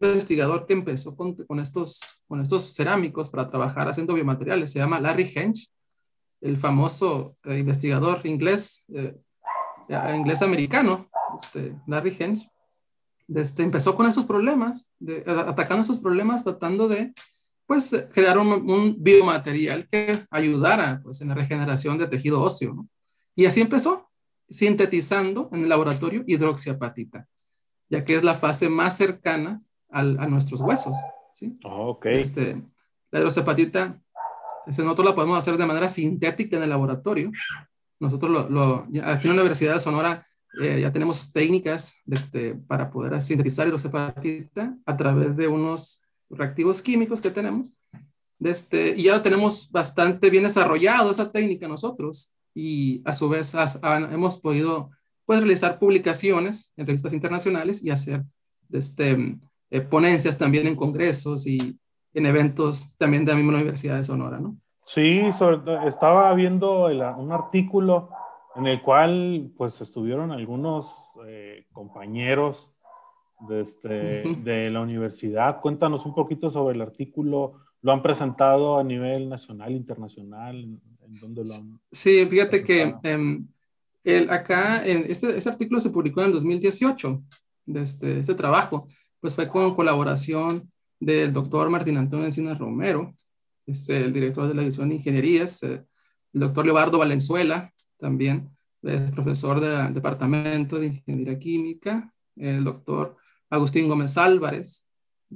investigador 0.00 0.66
que 0.66 0.74
empezó 0.74 1.16
con, 1.16 1.36
estos, 1.60 2.22
con 2.28 2.40
estos 2.40 2.74
cerámicos 2.74 3.30
para 3.30 3.48
trabajar 3.48 3.88
haciendo 3.88 4.14
biomateriales, 4.14 4.70
se 4.70 4.78
llama 4.78 5.00
Larry 5.00 5.30
Hench, 5.34 5.68
el 6.40 6.56
famoso 6.56 7.36
eh, 7.44 7.58
investigador 7.58 8.20
inglés, 8.24 8.84
eh, 8.94 9.16
inglés 10.14 10.42
americano, 10.42 11.08
este, 11.40 11.76
Larry 11.86 12.16
Hench, 12.18 12.48
este, 13.34 13.62
empezó 13.62 13.94
con 13.94 14.06
esos 14.06 14.24
problemas, 14.24 14.90
atacando 15.26 15.82
esos 15.82 15.98
problemas, 15.98 16.44
tratando 16.44 16.88
de 16.88 17.12
pues 17.66 17.90
crear 18.12 18.38
un, 18.38 18.96
biomaterial 18.98 19.88
que 19.88 20.12
ayudara 20.30 21.00
pues, 21.02 21.22
en 21.22 21.28
la 21.28 21.34
regeneración 21.34 21.96
de 21.96 22.06
tejido 22.06 22.40
óseo. 22.40 22.86
Y 23.34 23.46
así 23.46 23.60
empezó, 23.60 24.10
sintetizando 24.48 25.48
en 25.52 25.62
el 25.62 25.68
laboratorio 25.68 26.24
hidroxiapatita, 26.26 27.26
ya 27.88 28.04
que 28.04 28.14
es 28.14 28.22
la 28.22 28.34
fase 28.34 28.68
más 28.68 28.96
cercana 28.96 29.62
al, 29.88 30.18
a 30.18 30.26
nuestros 30.26 30.60
huesos. 30.60 30.96
¿sí? 31.32 31.58
Oh, 31.64 31.98
este, 32.04 32.62
la 33.10 33.20
hidroxiapatita, 33.20 34.00
nosotros 34.66 35.06
la 35.06 35.14
podemos 35.14 35.38
hacer 35.38 35.56
de 35.56 35.66
manera 35.66 35.88
sintética 35.88 36.56
en 36.56 36.62
el 36.62 36.70
laboratorio. 36.70 37.30
Nosotros 37.98 38.30
lo, 38.30 38.48
lo 38.48 38.86
aquí 39.04 39.28
en 39.28 39.36
la 39.36 39.42
Universidad 39.42 39.74
de 39.74 39.80
Sonora 39.80 40.26
eh, 40.60 40.80
ya 40.82 40.92
tenemos 40.92 41.32
técnicas 41.32 42.02
este, 42.06 42.54
para 42.54 42.90
poder 42.90 43.20
sintetizar 43.22 43.66
hidroxiapatita 43.66 44.76
a 44.84 44.96
través 44.96 45.36
de 45.36 45.48
unos 45.48 46.02
reactivos 46.28 46.82
químicos 46.82 47.20
que 47.20 47.30
tenemos. 47.30 47.70
Este, 48.40 48.94
y 48.96 49.04
ya 49.04 49.12
lo 49.12 49.22
tenemos 49.22 49.70
bastante 49.70 50.28
bien 50.28 50.44
desarrollado 50.44 51.10
esa 51.10 51.30
técnica 51.30 51.68
nosotros 51.68 52.34
y 52.54 53.02
a 53.04 53.12
su 53.12 53.28
vez 53.28 53.54
hemos 54.10 54.38
podido 54.38 54.90
pues, 55.26 55.40
realizar 55.40 55.78
publicaciones 55.78 56.72
en 56.76 56.86
revistas 56.86 57.12
internacionales 57.12 57.82
y 57.82 57.90
hacer 57.90 58.24
este, 58.70 59.38
eh, 59.70 59.80
ponencias 59.80 60.38
también 60.38 60.66
en 60.66 60.76
congresos 60.76 61.46
y 61.46 61.78
en 62.14 62.26
eventos 62.26 62.94
también 62.98 63.24
de 63.24 63.32
la 63.32 63.38
misma 63.38 63.54
Universidad 63.54 63.96
de 63.96 64.04
Sonora, 64.04 64.38
¿no? 64.38 64.56
Sí, 64.86 65.22
estaba 65.86 66.34
viendo 66.34 66.86
un 66.86 67.32
artículo 67.32 68.10
en 68.56 68.66
el 68.66 68.82
cual 68.82 69.50
pues 69.56 69.80
estuvieron 69.80 70.32
algunos 70.32 71.12
eh, 71.26 71.66
compañeros 71.72 72.74
de, 73.48 73.60
este, 73.62 73.88
de 74.42 74.70
la 74.70 74.80
universidad. 74.80 75.60
Cuéntanos 75.60 76.04
un 76.04 76.14
poquito 76.14 76.50
sobre 76.50 76.74
el 76.74 76.82
artículo. 76.82 77.54
¿Lo 77.80 77.92
han 77.92 78.02
presentado 78.02 78.78
a 78.78 78.84
nivel 78.84 79.28
nacional, 79.28 79.72
internacional? 79.72 80.68
¿En, 81.12 81.20
dónde 81.20 81.42
lo 81.44 81.54
han 81.54 81.80
Sí, 81.90 82.26
fíjate 82.26 82.64
que 82.64 82.94
em, 83.02 83.46
el, 84.04 84.30
acá, 84.30 84.84
en 84.86 85.10
este, 85.10 85.36
este, 85.36 85.50
artículo 85.50 85.80
se 85.80 85.90
publicó 85.90 86.20
en 86.20 86.28
el 86.28 86.32
2018, 86.32 87.22
de 87.66 87.82
este, 87.82 88.18
este 88.18 88.34
trabajo, 88.34 88.88
pues 89.20 89.34
fue 89.34 89.48
con 89.48 89.74
colaboración 89.74 90.70
del 90.98 91.32
doctor 91.32 91.70
Martín 91.70 91.96
Antonio 91.96 92.26
Encinas 92.26 92.58
Romero, 92.58 93.14
este, 93.66 93.98
el 93.98 94.12
director 94.12 94.48
de 94.48 94.54
la 94.54 94.62
División 94.62 94.88
de 94.88 94.96
Ingenierías, 94.96 95.62
eh, 95.62 95.84
el 96.32 96.40
doctor 96.40 96.64
Leobardo 96.64 96.98
Valenzuela, 96.98 97.72
también 97.98 98.50
es 98.82 99.10
profesor 99.12 99.60
del 99.60 99.94
Departamento 99.94 100.78
de 100.78 100.86
Ingeniería 100.86 101.38
Química, 101.38 102.12
el 102.36 102.64
doctor 102.64 103.16
Agustín 103.50 103.86
Gómez 103.86 104.16
Álvarez, 104.16 104.88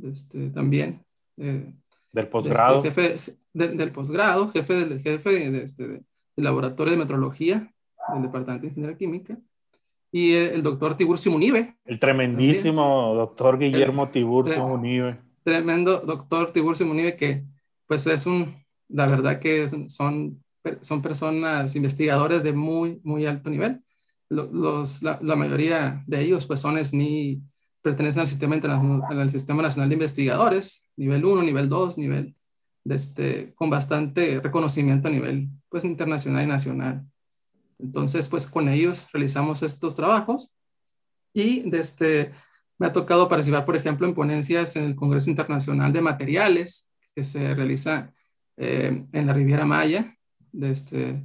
este, 0.02 0.50
también. 0.50 1.04
Eh, 1.36 1.72
del 2.16 2.28
posgrado. 2.28 2.82
jefe 2.82 3.18
del 3.52 3.92
posgrado, 3.92 4.48
jefe 4.48 4.74
del 4.86 5.00
jefe 5.00 5.50
de, 5.50 5.62
este, 5.62 5.86
del 5.86 6.02
laboratorio 6.36 6.92
de 6.92 6.98
metrología 6.98 7.72
del 8.14 8.22
Departamento 8.22 8.62
de 8.62 8.68
Ingeniería 8.68 8.96
Química. 8.96 9.38
Y 10.10 10.32
el, 10.32 10.62
doctor 10.62 10.96
Tiburcio 10.96 11.30
Munive. 11.30 11.76
El 11.84 11.98
tremendísimo 11.98 13.12
doctor 13.14 13.58
Guillermo 13.58 14.08
Tiburcio 14.08 14.66
Munive. 14.66 15.20
Tremendo 15.42 15.98
doctor 15.98 16.52
Tiburcio 16.52 16.86
Munive 16.86 17.16
que 17.16 17.44
pues 17.86 18.06
es 18.06 18.24
un, 18.24 18.56
la 18.88 19.06
verdad 19.06 19.38
que 19.38 19.68
son, 19.68 20.42
son 20.80 21.02
personas 21.02 21.76
investigadores 21.76 22.42
de 22.42 22.52
muy, 22.54 23.00
muy 23.04 23.26
alto 23.26 23.50
nivel. 23.50 23.82
Los, 24.30 25.02
la, 25.02 25.18
la, 25.22 25.36
mayoría 25.36 26.02
de 26.06 26.20
ellos 26.22 26.46
pues 26.46 26.60
son 26.60 26.82
SNI 26.82 27.42
pertenecen 27.86 28.22
al 28.22 28.26
sistema, 28.26 28.56
al 28.56 29.30
sistema 29.30 29.62
Nacional 29.62 29.88
de 29.88 29.94
Investigadores, 29.94 30.88
nivel 30.96 31.24
1, 31.24 31.42
nivel 31.44 31.68
2, 31.68 31.98
nivel 31.98 32.34
de 32.82 32.96
este, 32.96 33.54
con 33.54 33.70
bastante 33.70 34.40
reconocimiento 34.40 35.06
a 35.06 35.12
nivel 35.12 35.48
pues, 35.68 35.84
internacional 35.84 36.42
y 36.42 36.48
nacional. 36.48 37.06
Entonces, 37.78 38.28
pues 38.28 38.48
con 38.48 38.68
ellos 38.68 39.06
realizamos 39.12 39.62
estos 39.62 39.94
trabajos 39.94 40.52
y 41.32 41.60
desde, 41.60 42.22
este, 42.22 42.32
me 42.76 42.88
ha 42.88 42.92
tocado 42.92 43.28
participar, 43.28 43.64
por 43.64 43.76
ejemplo, 43.76 44.04
en 44.08 44.14
ponencias 44.14 44.74
en 44.74 44.82
el 44.82 44.96
Congreso 44.96 45.30
Internacional 45.30 45.92
de 45.92 46.00
Materiales 46.00 46.90
que 47.14 47.22
se 47.22 47.54
realiza 47.54 48.12
eh, 48.56 49.06
en 49.12 49.26
la 49.28 49.32
Riviera 49.32 49.64
Maya 49.64 50.12
desde 50.50 51.24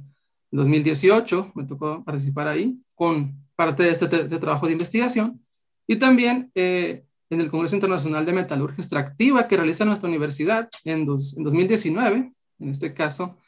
2018. 0.52 1.38
Este, 1.40 1.52
me 1.56 1.66
tocó 1.66 2.04
participar 2.04 2.46
ahí 2.46 2.80
con 2.94 3.34
parte 3.56 3.82
de 3.82 3.90
este 3.90 4.06
trabajo 4.38 4.66
de 4.66 4.72
investigación 4.72 5.41
y 5.86 5.96
también 5.96 6.50
eh, 6.54 7.04
en 7.30 7.40
el 7.40 7.50
Congreso 7.50 7.74
Internacional 7.74 8.26
de 8.26 8.32
Metalurgia 8.32 8.82
Extractiva 8.82 9.48
que 9.48 9.56
realiza 9.56 9.84
nuestra 9.84 10.08
universidad 10.08 10.68
en, 10.84 11.00
en 11.00 11.06
2019, 11.06 12.32
en 12.60 12.68
este 12.68 12.92
caso, 12.92 13.38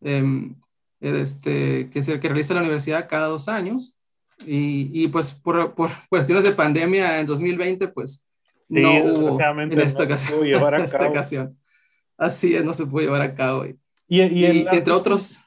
em, 0.00 0.54
este, 1.00 1.90
que, 1.90 2.00
que 2.00 2.28
realiza 2.28 2.54
la 2.54 2.60
universidad 2.60 3.08
cada 3.08 3.28
dos 3.28 3.48
años. 3.48 3.96
Y, 4.46 4.90
y 4.92 5.08
pues 5.08 5.32
por, 5.32 5.74
por, 5.74 5.90
cuestiones 6.08 6.44
de 6.44 6.52
pandemia 6.52 7.20
en 7.20 7.26
2020, 7.26 7.88
pues 7.88 8.28
no 8.68 9.04
hubo 9.04 9.40
en 9.60 9.80
esta, 9.80 10.04
ocasión, 10.04 10.46
en 10.46 10.80
esta 10.80 11.08
ocasión. 11.08 11.58
Así 12.16 12.54
es, 12.54 12.64
no 12.64 12.74
se 12.74 12.86
pudo 12.86 13.02
llevar 13.02 13.22
a 13.22 13.34
cabo. 13.34 13.64
Y, 13.64 14.20
y, 14.22 14.44
entre 14.44 14.92
otros, 14.92 15.40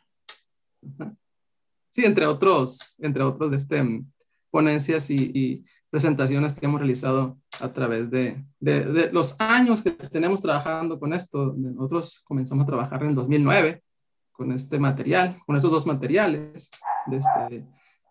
sí, 1.91 2.05
entre 2.05 2.25
otros, 2.25 2.95
entre 2.99 3.23
otros, 3.23 3.51
de 3.51 3.57
este, 3.57 4.03
ponencias 4.49 5.09
y, 5.09 5.65
presentaciones 5.93 6.53
que 6.53 6.65
hemos 6.65 6.79
realizado 6.79 7.37
a 7.61 7.71
través 7.71 8.09
de, 8.09 8.43
los 9.11 9.39
años 9.39 9.83
que 9.83 9.91
tenemos 9.91 10.41
trabajando 10.41 10.99
con 10.99 11.13
esto. 11.13 11.53
Nosotros 11.55 12.23
comenzamos 12.25 12.63
a 12.63 12.65
trabajar 12.65 13.03
en 13.03 13.09
el 13.09 13.15
2009 13.15 13.83
con 14.31 14.51
este 14.53 14.79
material, 14.79 15.37
con 15.45 15.55
estos 15.55 15.69
dos 15.69 15.85
materiales. 15.85 16.71
Este, 17.11 17.67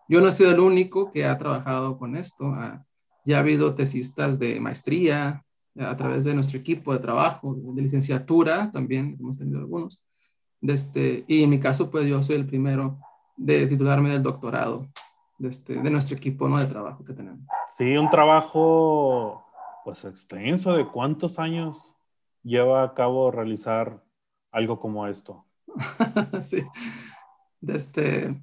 yo 0.08 0.20
no 0.20 0.28
he 0.28 0.32
sido 0.32 0.52
el 0.52 0.60
único 0.60 1.10
que 1.10 1.24
ha 1.24 1.36
trabajado 1.36 1.98
con 1.98 2.14
esto. 2.14 2.54
Ya 3.24 3.38
ha 3.38 3.40
habido 3.40 3.74
tesistas 3.74 4.38
de 4.38 4.60
maestría 4.60 5.44
a 5.76 5.96
través 5.96 6.22
de 6.22 6.34
nuestro 6.34 6.60
equipo 6.60 6.92
de 6.92 7.00
trabajo, 7.00 7.56
de 7.56 7.82
licenciatura 7.82 8.70
también, 8.70 9.16
hemos 9.18 9.38
tenido 9.38 9.58
algunos. 9.58 10.06
Este, 10.60 11.24
y 11.26 11.42
en 11.42 11.50
mi 11.50 11.58
caso, 11.58 11.90
pues 11.90 12.06
yo 12.06 12.22
soy 12.22 12.36
el 12.36 12.46
primero 12.46 13.00
de 13.36 13.66
titularme 13.66 14.10
del 14.10 14.22
doctorado 14.22 14.86
de, 15.42 15.48
este, 15.48 15.74
de 15.74 15.90
nuestro 15.90 16.16
equipo 16.16 16.48
¿no? 16.48 16.58
de 16.58 16.66
trabajo 16.66 17.04
que 17.04 17.12
tenemos. 17.12 17.40
Sí, 17.76 17.96
un 17.96 18.08
trabajo 18.08 19.44
pues 19.84 20.04
extenso. 20.04 20.74
¿De 20.74 20.86
cuántos 20.86 21.38
años 21.38 21.94
lleva 22.42 22.84
a 22.84 22.94
cabo 22.94 23.30
realizar 23.32 24.04
algo 24.52 24.78
como 24.78 25.06
esto? 25.08 25.44
sí. 26.42 26.62
Este, 27.66 28.40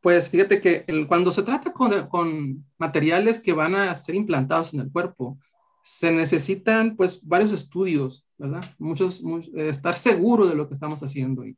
pues 0.00 0.28
fíjate 0.28 0.60
que 0.60 0.84
cuando 1.06 1.30
se 1.30 1.44
trata 1.44 1.72
con, 1.72 2.66
materiales 2.76 3.38
que 3.38 3.52
van 3.52 3.76
a 3.76 3.94
ser 3.94 4.16
implantados 4.16 4.74
en 4.74 4.80
el 4.80 4.90
cuerpo, 4.90 5.38
se 5.84 6.10
necesitan 6.10 6.96
pues 6.96 7.26
varios 7.26 7.52
estudios, 7.52 8.26
¿verdad? 8.38 8.64
Muchos, 8.78 9.22
eh, 9.54 9.68
estar 9.68 9.94
seguro 9.94 10.46
de 10.48 10.54
lo 10.56 10.66
que 10.66 10.74
estamos 10.74 11.00
haciendo 11.02 11.44
y 11.44 11.56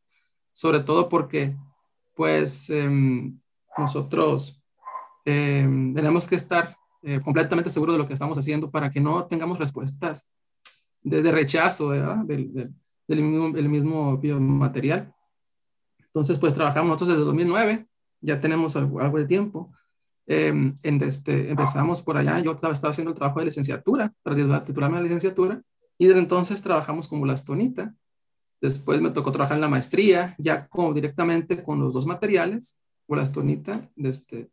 sobre 0.52 0.80
todo 0.80 1.08
porque 1.08 1.56
pues 2.14 2.70
em, 2.70 3.38
nosotros 3.78 4.62
em, 5.24 5.94
tenemos 5.94 6.28
que 6.28 6.36
estar 6.36 6.76
eh, 7.02 7.20
completamente 7.20 7.70
seguros 7.70 7.94
de 7.94 7.98
lo 7.98 8.06
que 8.06 8.14
estamos 8.14 8.38
haciendo 8.38 8.70
para 8.70 8.90
que 8.90 9.00
no 9.00 9.24
tengamos 9.26 9.58
respuestas 9.58 10.30
de, 11.02 11.30
rechazo 11.30 11.90
Del, 11.90 12.72
del, 13.06 13.22
mismo, 13.22 13.50
del 13.50 13.68
mismo 13.68 14.16
biomaterial. 14.18 15.14
Entonces 15.98 16.38
pues 16.38 16.54
trabajamos 16.54 16.88
nosotros 16.88 17.10
desde 17.10 17.24
2009 17.24 17.86
ya 18.24 18.40
tenemos 18.40 18.74
algo, 18.74 19.18
de 19.18 19.26
tiempo. 19.26 19.70
Em, 20.26 20.78
en 20.82 21.02
este, 21.02 21.50
empezamos 21.50 22.00
por 22.00 22.16
allá, 22.16 22.40
yo 22.40 22.52
estaba, 22.52 22.72
estaba, 22.72 22.90
haciendo 22.90 23.10
el 23.10 23.16
trabajo 23.16 23.40
de 23.40 23.46
licenciatura, 23.46 24.12
para 24.22 24.64
titularme 24.64 24.96
la 24.96 25.02
licenciatura, 25.02 25.60
y 25.98 26.06
desde 26.06 26.20
entonces 26.20 26.62
trabajamos 26.62 27.06
como 27.06 27.26
lastonita. 27.26 27.94
Después 28.62 29.02
me 29.02 29.10
tocó 29.10 29.30
trabajar 29.30 29.58
en 29.58 29.60
la 29.60 29.68
maestría, 29.68 30.34
ya 30.38 30.66
como 30.68 30.94
directamente 30.94 31.62
con 31.62 31.78
los 31.80 31.92
dos 31.92 32.06
materiales, 32.06 32.80
bolastonita 33.06 33.90
de 33.96 34.08
este, 34.08 34.50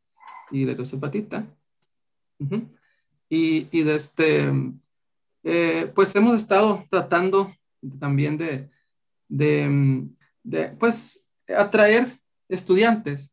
y 0.52 0.66
de 0.66 0.76
los 0.76 0.92
hepatita. 0.94 1.46
y, 3.30 3.68
y 3.72 3.84
de 3.84 3.96
este, 3.96 4.52
eh, 5.44 5.92
pues 5.94 6.16
hemos 6.16 6.36
estado 6.36 6.86
tratando 6.90 7.54
también 8.00 8.38
de, 8.38 8.70
de, 9.28 10.08
de, 10.44 10.70
pues, 10.70 11.28
atraer 11.48 12.20
estudiantes 12.50 13.32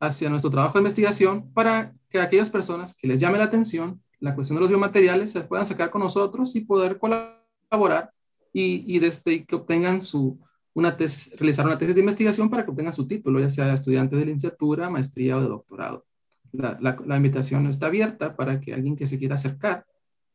hacia 0.00 0.30
nuestro 0.30 0.50
trabajo 0.50 0.74
de 0.74 0.80
investigación 0.80 1.52
para 1.52 1.94
que 2.08 2.20
aquellas 2.20 2.50
personas 2.50 2.96
que 2.96 3.08
les 3.08 3.20
llame 3.20 3.38
la 3.38 3.44
atención 3.44 4.00
la 4.24 4.34
cuestión 4.34 4.56
de 4.56 4.62
los 4.62 4.70
biomateriales 4.70 5.32
se 5.32 5.42
puedan 5.42 5.66
sacar 5.66 5.90
con 5.90 6.00
nosotros 6.00 6.56
y 6.56 6.62
poder 6.62 6.98
colaborar 6.98 8.10
y, 8.54 8.82
y 8.86 8.98
desde 8.98 9.44
que 9.44 9.54
obtengan 9.54 10.00
su, 10.00 10.40
una 10.74 10.96
tesis, 10.96 11.38
realizar 11.38 11.64
una 11.64 11.78
tesis 11.78 11.94
de 11.94 12.00
investigación 12.00 12.50
para 12.50 12.64
que 12.64 12.70
obtengan 12.70 12.92
su 12.92 13.06
título, 13.06 13.40
ya 13.40 13.48
sea 13.48 13.72
estudiante 13.72 14.16
de 14.16 14.26
licenciatura, 14.26 14.90
maestría 14.90 15.38
o 15.38 15.40
de 15.40 15.48
doctorado. 15.48 16.04
La, 16.52 16.78
la, 16.80 17.16
invitación 17.16 17.66
está 17.66 17.86
abierta 17.86 18.36
para 18.36 18.60
que 18.60 18.74
alguien 18.74 18.94
que 18.94 19.06
se 19.06 19.18
quiera 19.18 19.34
acercar 19.34 19.86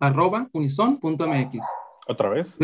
arroba 0.00 0.48
unison.mx. 0.52 1.60
¿Otra 2.06 2.28
vez? 2.30 2.56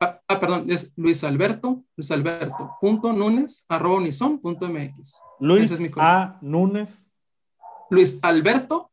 Ah, 0.00 0.20
ah, 0.26 0.40
perdón, 0.40 0.66
es 0.68 0.92
Luis 0.96 1.22
Alberto, 1.22 1.84
Luis 1.96 2.10
Alberto 2.10 2.76
punto 2.80 3.12
Nunes 3.12 3.64
arroba 3.68 3.96
unison.mx. 3.96 5.14
Luis 5.40 5.70
es 5.70 5.80
mi 5.80 5.90
A. 5.96 6.38
Nunes. 6.42 7.06
Luis 7.90 8.18
Alberto 8.22 8.90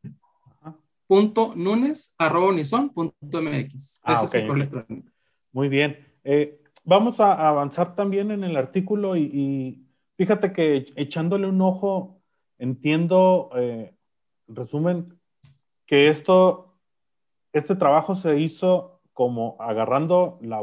punto 1.08 1.52
Nunes 1.56 2.14
arroba 2.18 2.48
unison.mx. 2.48 4.00
Ah, 4.04 4.12
Ese 4.12 4.24
es 4.24 4.34
mi 4.34 4.40
correo 4.48 4.54
electrónico. 4.54 5.10
Muy 5.52 5.68
bien. 5.68 5.98
Eh, 6.24 6.60
vamos 6.84 7.18
a 7.20 7.48
avanzar 7.48 7.94
también 7.94 8.30
en 8.30 8.44
el 8.44 8.56
artículo 8.56 9.16
y, 9.16 9.22
y, 9.22 9.86
fíjate 10.16 10.52
que 10.52 10.92
echándole 10.94 11.48
un 11.48 11.60
ojo 11.60 12.22
entiendo, 12.58 13.50
eh, 13.56 13.92
resumen, 14.46 15.18
que 15.84 16.08
esto, 16.08 16.78
este 17.52 17.74
trabajo 17.74 18.14
se 18.14 18.38
hizo 18.38 18.91
como 19.12 19.56
agarrando 19.60 20.38
la 20.42 20.60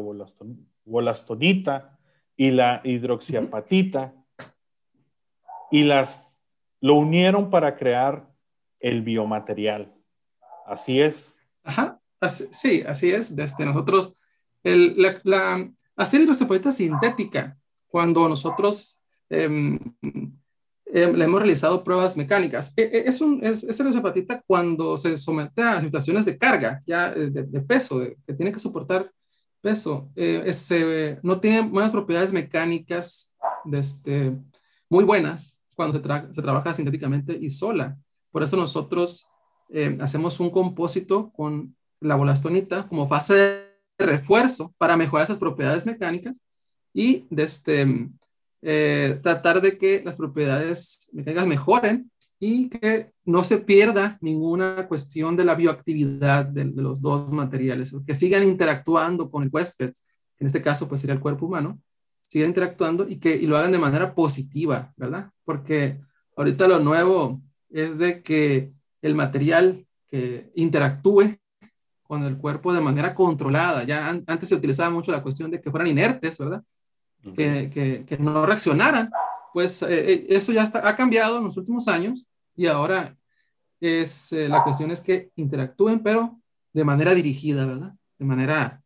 bolastonita 0.85 1.99
y 2.35 2.51
la 2.51 2.81
hidroxiapatita 2.83 4.13
y 5.71 5.83
las 5.83 6.41
lo 6.81 6.95
unieron 6.95 7.49
para 7.49 7.75
crear 7.75 8.29
el 8.79 9.01
biomaterial. 9.01 9.93
Así 10.65 11.01
es. 11.01 11.37
Ajá, 11.63 11.99
sí, 12.27 12.83
así 12.87 13.11
es. 13.11 13.35
Desde 13.35 13.65
nosotros, 13.65 14.19
el, 14.63 15.01
la, 15.01 15.19
la, 15.23 15.71
hacer 15.95 16.21
hidroxiapatita 16.21 16.71
sintética, 16.71 17.57
cuando 17.87 18.29
nosotros 18.29 19.03
em, 19.29 19.79
eh, 20.91 21.11
le 21.13 21.25
hemos 21.25 21.39
realizado 21.39 21.83
pruebas 21.83 22.17
mecánicas. 22.17 22.73
E, 22.75 22.81
e, 22.81 23.03
es, 23.07 23.21
un, 23.21 23.43
es, 23.43 23.63
es 23.63 23.81
cuando 24.47 24.97
se 24.97 25.17
somete 25.17 25.61
a 25.61 25.81
situaciones 25.81 26.25
de 26.25 26.37
carga, 26.37 26.79
ya 26.85 27.13
eh, 27.13 27.29
de, 27.29 27.61
peso, 27.61 27.99
que 28.25 28.33
tiene 28.33 28.51
que 28.51 28.59
soportar 28.59 29.11
peso. 29.61 30.09
Eh, 30.15 31.19
no 31.21 31.39
tiene 31.39 31.61
buenas 31.61 31.91
propiedades 31.91 32.33
mecánicas 32.33 33.35
de 33.65 33.79
este, 33.79 34.33
muy 34.89 35.03
buenas 35.03 35.61
cuando 35.75 35.97
se, 35.97 36.33
se, 36.33 36.41
trabaja 36.41 36.73
sintéticamente 36.73 37.37
y 37.39 37.51
sola. 37.51 37.95
Por 38.31 38.41
eso 38.41 38.57
nosotros 38.57 39.27
hacemos 40.01 40.39
un 40.39 40.49
compósito 40.49 41.31
con 41.31 41.75
la 41.99 42.15
bolastonita 42.15 42.87
como 42.87 43.07
fase 43.07 43.35
de 43.35 44.05
refuerzo 44.05 44.73
para 44.79 44.97
mejorar 44.97 45.25
esas 45.25 45.37
propiedades 45.37 45.85
mecánicas 45.85 46.41
y 46.91 47.27
de 47.29 47.43
este, 47.43 48.09
eh, 48.61 49.19
tratar 49.21 49.61
de 49.61 49.77
que 49.77 50.01
las 50.03 50.17
propiedades 50.17 51.09
mecánicas 51.13 51.47
mejoren 51.47 52.11
y 52.39 52.69
que 52.69 53.11
no 53.25 53.43
se 53.43 53.59
pierda 53.59 54.17
ninguna 54.21 54.87
cuestión 54.87 55.35
de 55.35 55.45
la 55.45 55.55
bioactividad 55.55 56.45
de, 56.45 56.65
los 56.65 57.01
dos 57.01 57.31
materiales, 57.31 57.93
que 58.05 58.13
sigan 58.13 58.43
interactuando 58.43 59.29
con 59.29 59.43
el 59.43 59.49
huésped, 59.51 59.93
en 60.39 60.47
este 60.47 60.61
caso 60.61 60.87
pues 60.87 61.01
sería 61.01 61.13
el 61.13 61.21
cuerpo 61.21 61.45
humano, 61.45 61.79
sigan 62.21 62.49
interactuando 62.49 63.07
y 63.07 63.17
que 63.17 63.35
y 63.35 63.45
lo 63.45 63.57
hagan 63.57 63.71
de 63.71 63.79
manera 63.79 64.15
positiva, 64.15 64.93
¿verdad? 64.95 65.31
Porque 65.43 65.99
ahorita 66.37 66.67
lo 66.67 66.79
nuevo 66.79 67.41
es 67.69 67.97
de 67.97 68.21
que 68.21 68.71
el 69.01 69.15
material 69.15 69.85
que 70.07 70.51
interactúe 70.55 71.35
con 72.03 72.23
el 72.23 72.37
cuerpo 72.37 72.73
de 72.73 72.81
manera 72.81 73.13
controlada, 73.13 73.83
ya 73.83 74.09
antes 74.09 74.49
se 74.49 74.55
utilizaba 74.55 74.89
mucho 74.89 75.11
la 75.11 75.21
cuestión 75.21 75.51
de 75.51 75.61
que 75.61 75.69
fueran 75.69 75.89
inertes, 75.89 76.37
¿verdad? 76.39 76.63
Que, 77.35 78.05
que, 78.07 78.17
no 78.17 78.45
reaccionaran. 78.45 79.11
Pues 79.53 79.81
eh, 79.81 80.13
eh, 80.13 80.25
eso 80.29 80.51
ya 80.51 80.63
ha 80.63 80.95
cambiado 80.95 81.37
en 81.37 81.45
los 81.45 81.57
últimos 81.57 81.87
años 81.87 82.27
y 82.55 82.67
ahora 82.67 83.17
es, 83.79 84.31
eh, 84.33 84.47
la 84.47 84.63
cuestión 84.63 84.91
es 84.91 85.01
que 85.01 85.31
interactúen, 85.35 86.01
pero 86.01 86.39
de 86.73 86.83
manera 86.83 87.13
dirigida, 87.13 87.65
¿verdad? 87.65 87.93
De 88.17 88.25
manera 88.25 88.83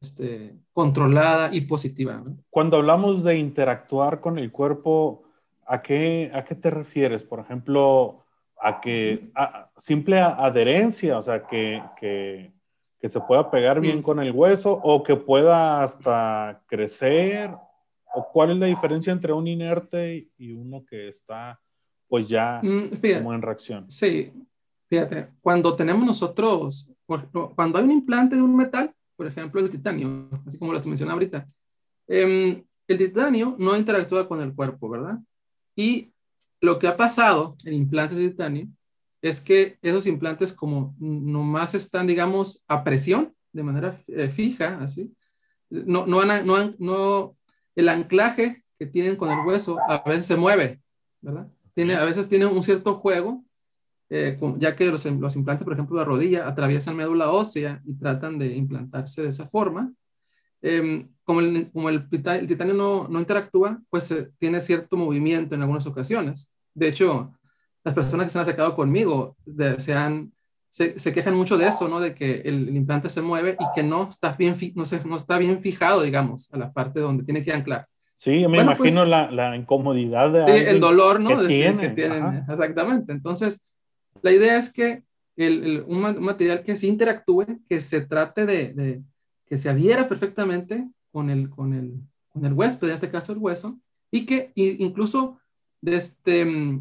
este, 0.00 0.56
controlada 0.72 1.52
y 1.52 1.62
positiva. 1.62 2.22
Cuando 2.50 2.76
hablamos 2.76 3.24
de 3.24 3.38
interactuar 3.38 4.20
con 4.20 4.38
el 4.38 4.52
cuerpo, 4.52 5.24
¿a 5.66 5.82
qué, 5.82 6.30
a 6.32 6.44
qué 6.44 6.54
te 6.54 6.70
refieres? 6.70 7.24
Por 7.24 7.40
ejemplo, 7.40 8.24
a 8.60 8.80
que 8.80 9.30
a, 9.34 9.70
simple 9.76 10.20
adherencia, 10.20 11.18
o 11.18 11.22
sea, 11.22 11.46
que, 11.46 11.82
que 11.98 12.52
que 13.06 13.12
se 13.12 13.20
pueda 13.20 13.48
pegar 13.52 13.80
bien 13.80 14.00
mm. 14.00 14.02
con 14.02 14.18
el 14.18 14.32
hueso 14.32 14.72
o 14.82 15.00
que 15.00 15.14
pueda 15.14 15.84
hasta 15.84 16.60
crecer? 16.66 17.54
¿O 18.12 18.26
cuál 18.32 18.50
es 18.50 18.56
la 18.56 18.66
diferencia 18.66 19.12
entre 19.12 19.32
un 19.32 19.46
inerte 19.46 20.28
y 20.36 20.50
uno 20.50 20.84
que 20.84 21.08
está 21.08 21.60
pues 22.08 22.28
ya 22.28 22.60
mm, 22.60 23.00
como 23.18 23.32
en 23.32 23.42
reacción? 23.42 23.88
Sí, 23.88 24.32
fíjate, 24.88 25.28
cuando 25.40 25.76
tenemos 25.76 26.04
nosotros, 26.04 26.90
cuando 27.06 27.78
hay 27.78 27.84
un 27.84 27.92
implante 27.92 28.34
de 28.34 28.42
un 28.42 28.56
metal, 28.56 28.92
por 29.14 29.28
ejemplo 29.28 29.60
el 29.60 29.70
titanio, 29.70 30.28
así 30.44 30.58
como 30.58 30.72
lo 30.72 30.82
mencioné 30.82 31.12
ahorita, 31.12 31.48
em, 32.08 32.64
el 32.88 32.98
titanio 32.98 33.54
no 33.56 33.76
interactúa 33.76 34.26
con 34.26 34.40
el 34.40 34.52
cuerpo, 34.52 34.88
¿verdad? 34.88 35.20
Y 35.76 36.10
lo 36.60 36.76
que 36.80 36.88
ha 36.88 36.96
pasado 36.96 37.54
en 37.64 37.74
implantes 37.74 38.18
de 38.18 38.30
titanio 38.30 38.66
es 39.22 39.40
que 39.40 39.78
esos 39.82 40.06
implantes 40.06 40.52
como 40.52 40.94
nomás 40.98 41.74
están, 41.74 42.06
digamos, 42.06 42.64
a 42.68 42.84
presión, 42.84 43.34
de 43.52 43.62
manera 43.62 43.98
eh, 44.08 44.28
fija, 44.28 44.78
así, 44.80 45.14
no, 45.70 46.06
no, 46.06 46.24
no, 46.24 46.74
no, 46.78 47.36
el 47.74 47.88
anclaje 47.88 48.62
que 48.78 48.86
tienen 48.86 49.16
con 49.16 49.30
el 49.30 49.46
hueso 49.46 49.78
a 49.88 50.02
veces 50.08 50.26
se 50.26 50.36
mueve, 50.36 50.80
¿verdad? 51.20 51.48
Tiene, 51.74 51.94
a 51.94 52.04
veces 52.04 52.28
tiene 52.28 52.46
un 52.46 52.62
cierto 52.62 52.94
juego, 52.94 53.44
eh, 54.08 54.38
ya 54.58 54.76
que 54.76 54.86
los, 54.86 55.04
los, 55.04 55.36
implantes, 55.36 55.64
por 55.64 55.72
ejemplo, 55.72 55.98
de 55.98 56.04
rodilla, 56.04 56.46
atraviesan 56.46 56.96
médula 56.96 57.30
ósea 57.30 57.82
y 57.84 57.94
tratan 57.94 58.38
de 58.38 58.54
implantarse 58.54 59.22
de 59.22 59.28
esa 59.28 59.46
forma. 59.46 59.92
Em, 60.62 61.08
como 61.24 61.40
el, 61.40 61.70
como 61.72 61.88
el, 61.88 62.08
titanio 62.08 62.74
no, 62.74 63.08
no 63.08 63.18
interactúa, 63.18 63.82
pues 63.90 64.10
eh, 64.10 64.30
tiene 64.38 64.60
cierto 64.60 64.96
movimiento 64.96 65.54
en 65.54 65.62
algunas 65.62 65.86
ocasiones. 65.86 66.54
De 66.72 66.88
hecho, 66.88 67.36
las 67.86 67.94
personas 67.94 68.26
que 68.26 68.30
se 68.30 68.38
han 68.38 68.42
acercado 68.42 68.74
conmigo 68.74 69.36
se, 69.78 69.94
han, 69.94 70.32
se, 70.68 70.98
se, 70.98 71.12
quejan 71.12 71.36
mucho 71.36 71.56
de 71.56 71.68
eso, 71.68 71.86
¿no? 71.86 72.00
De 72.00 72.16
que 72.16 72.40
el, 72.40 72.74
implante 72.74 73.08
se 73.08 73.22
mueve 73.22 73.56
y 73.60 73.64
que 73.76 73.84
no 73.84 74.08
está, 74.08 74.32
bien, 74.32 74.56
no, 74.74 74.84
se, 74.84 75.04
no 75.04 75.14
está 75.14 75.38
bien 75.38 75.60
fijado, 75.60 76.02
digamos, 76.02 76.52
a 76.52 76.58
la 76.58 76.72
parte 76.72 76.98
donde 76.98 77.22
tiene 77.22 77.44
que 77.44 77.52
anclar. 77.52 77.86
Sí, 78.16 78.44
me 78.48 78.60
imagino 78.60 78.76
pues, 78.76 78.94
la, 78.94 79.30
la, 79.30 79.54
incomodidad 79.54 80.32
de 80.32 80.68
el 80.68 80.80
dolor, 80.80 81.20
¿no? 81.20 81.38
Que, 81.38 81.46
tiene. 81.46 81.80
que 81.80 81.88
tienen. 81.90 82.44
Exactamente. 82.50 83.12
Entonces, 83.12 83.62
la 84.20 84.32
idea 84.32 84.56
es 84.56 84.72
que 84.72 85.04
el, 85.36 85.84
un, 85.86 86.00
material 86.00 86.64
que 86.64 86.74
se 86.74 86.88
interactúe, 86.88 87.46
que 87.68 87.80
se 87.80 88.00
trate 88.00 88.46
de, 88.46 88.72
de, 88.72 89.02
que 89.46 89.56
se 89.56 89.68
adhiera 89.70 90.08
perfectamente 90.08 90.88
con 91.12 91.30
el, 91.30 91.50
con, 91.50 91.72
el, 91.72 92.00
con 92.30 92.44
el 92.44 92.52
huésped, 92.52 92.88
en 92.88 92.94
este 92.94 93.12
caso 93.12 93.32
el 93.32 93.38
hueso, 93.38 93.78
y 94.10 94.26
que 94.26 94.50
incluso 94.56 95.38
este, 95.82 96.80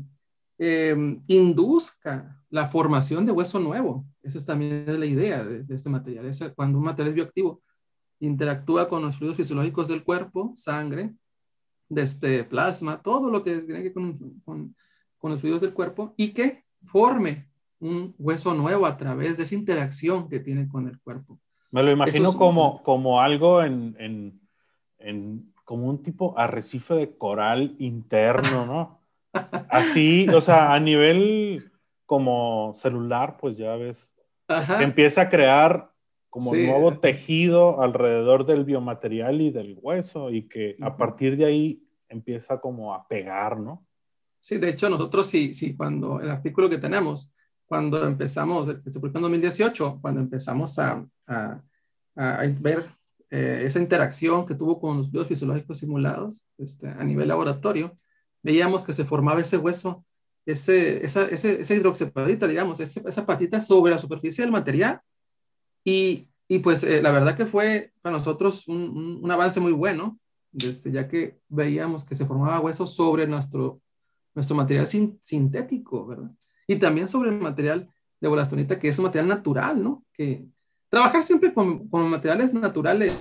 eh, 0.57 0.95
induzca 1.27 2.41
la 2.49 2.67
formación 2.67 3.25
de 3.25 3.31
hueso 3.31 3.59
nuevo. 3.59 4.05
Esa 4.23 4.37
es 4.37 4.45
también 4.45 4.99
la 4.99 5.05
idea 5.05 5.43
de, 5.43 5.63
de 5.63 5.75
este 5.75 5.89
material. 5.89 6.25
Es 6.25 6.43
cuando 6.55 6.77
un 6.77 6.85
material 6.85 7.09
es 7.09 7.15
bioactivo, 7.15 7.61
interactúa 8.19 8.87
con 8.87 9.01
los 9.01 9.17
fluidos 9.17 9.37
fisiológicos 9.37 9.87
del 9.87 10.03
cuerpo, 10.03 10.51
sangre, 10.55 11.13
de 11.89 12.01
este 12.01 12.43
plasma, 12.43 13.01
todo 13.01 13.29
lo 13.29 13.43
que 13.43 13.57
tiene 13.57 13.79
que 13.79 13.83
ver 13.83 13.93
con, 13.93 14.39
con, 14.43 14.75
con, 15.17 15.31
los 15.31 15.39
fluidos 15.39 15.61
del 15.61 15.73
cuerpo 15.73 16.13
y 16.17 16.33
que 16.33 16.63
forme 16.83 17.49
un 17.79 18.15
hueso 18.17 18.53
nuevo 18.53 18.85
a 18.85 18.97
través 18.97 19.37
de 19.37 19.43
esa 19.43 19.55
interacción 19.55 20.27
que 20.27 20.39
tiene 20.39 20.67
con 20.67 20.87
el 20.87 20.99
cuerpo. 20.99 21.39
Me 21.71 21.83
lo 21.83 21.91
imagino 21.91 22.33
como, 22.33 22.81
como 22.83 23.21
algo 23.21 23.61
en, 23.61 23.95
en, 23.99 24.39
en, 24.99 25.53
como 25.63 25.87
un 25.87 26.01
tipo 26.01 26.37
arrecife 26.37 26.95
de 26.95 27.17
coral 27.17 27.75
interno, 27.79 28.65
¿no? 28.65 28.99
Así, 29.69 30.27
o 30.29 30.41
sea, 30.41 30.73
a 30.73 30.79
nivel 30.79 31.71
como 32.05 32.73
celular, 32.75 33.37
pues 33.39 33.57
ya 33.57 33.75
ves, 33.75 34.13
empieza 34.79 35.21
a 35.21 35.29
crear 35.29 35.91
como 36.29 36.53
nuevo 36.53 36.99
tejido 36.99 37.81
alrededor 37.81 38.45
del 38.45 38.65
biomaterial 38.65 39.41
y 39.41 39.51
del 39.51 39.77
hueso 39.81 40.31
y 40.31 40.47
que 40.47 40.75
a 40.81 40.97
partir 40.97 41.37
de 41.37 41.45
ahí 41.45 41.83
empieza 42.09 42.59
como 42.59 42.93
a 42.93 43.07
pegar, 43.07 43.59
¿no? 43.59 43.85
Sí, 44.37 44.57
de 44.57 44.69
hecho 44.69 44.89
nosotros 44.89 45.25
sí, 45.27 45.53
sí, 45.53 45.75
cuando 45.75 46.19
el 46.19 46.29
artículo 46.29 46.69
que 46.69 46.77
tenemos, 46.77 47.33
cuando 47.65 48.05
empezamos, 48.05 48.75
que 48.83 48.91
se 48.91 48.99
publicó 48.99 49.17
en 49.17 49.23
2018, 49.23 49.99
cuando 50.01 50.21
empezamos 50.21 50.77
a, 50.77 51.03
a, 51.25 51.61
a 52.15 52.43
ver 52.59 52.85
eh, 53.31 53.63
esa 53.65 53.79
interacción 53.79 54.45
que 54.45 54.55
tuvo 54.55 54.79
con 54.79 54.97
los 54.97 55.09
fluidos 55.09 55.27
fisiológicos 55.27 55.79
simulados 55.79 56.45
este, 56.57 56.87
a 56.87 57.03
nivel 57.03 57.27
laboratorio, 57.27 57.95
veíamos 58.45 58.83
que 58.83 58.93
se 58.93 59.05
formaba 59.05 59.41
ese 59.41 59.57
hueso, 59.57 60.05
ese, 60.45 61.03
esa, 61.03 61.23
ese, 61.23 61.61
esa 61.61 61.73
hidroxepadita, 61.73 62.47
digamos, 62.47 62.79
esa, 62.79 63.01
esa 63.09 63.25
patita 63.25 63.59
sobre 63.59 63.91
la 63.91 63.97
superficie 63.97 64.43
del 64.43 64.51
material 64.51 65.01
y, 65.83 66.29
y 66.47 66.59
pues 66.59 66.83
eh, 66.83 67.01
la 67.01 67.09
verdad 67.09 67.35
que 67.35 67.47
fue 67.47 67.91
para 68.03 68.13
nosotros 68.13 68.67
un, 68.67 69.19
un, 69.23 69.31
avance 69.31 69.59
muy 69.59 69.71
bueno, 69.71 70.19
este, 70.53 70.91
ya 70.91 71.07
que 71.07 71.39
veíamos 71.49 72.03
que 72.03 72.13
se 72.13 72.27
formaba 72.27 72.59
hueso 72.59 72.85
sobre 72.85 73.25
nuestro, 73.25 73.81
nuestro 74.35 74.55
material 74.55 74.85
sin, 74.85 75.17
sintético, 75.23 76.05
¿verdad? 76.05 76.29
Y 76.67 76.75
también 76.75 77.09
sobre 77.09 77.31
el 77.31 77.39
material 77.39 77.89
de 78.21 78.27
bolastonita, 78.27 78.77
que 78.77 78.89
es 78.89 78.99
un 78.99 79.05
material 79.05 79.27
natural, 79.27 79.83
¿no? 79.83 80.05
Que 80.13 80.45
trabajar 80.87 81.23
siempre 81.23 81.51
con, 81.51 81.89
con 81.89 82.07
materiales 82.11 82.53
naturales 82.53 83.11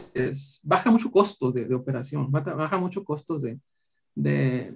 baja 0.63 0.91
mucho 0.91 1.11
costo 1.11 1.51
de, 1.51 1.65
de 1.65 1.75
operación, 1.75 2.31
baja 2.31 2.77
mucho 2.77 3.03
costos 3.03 3.41
de, 3.41 3.59
de, 4.15 4.75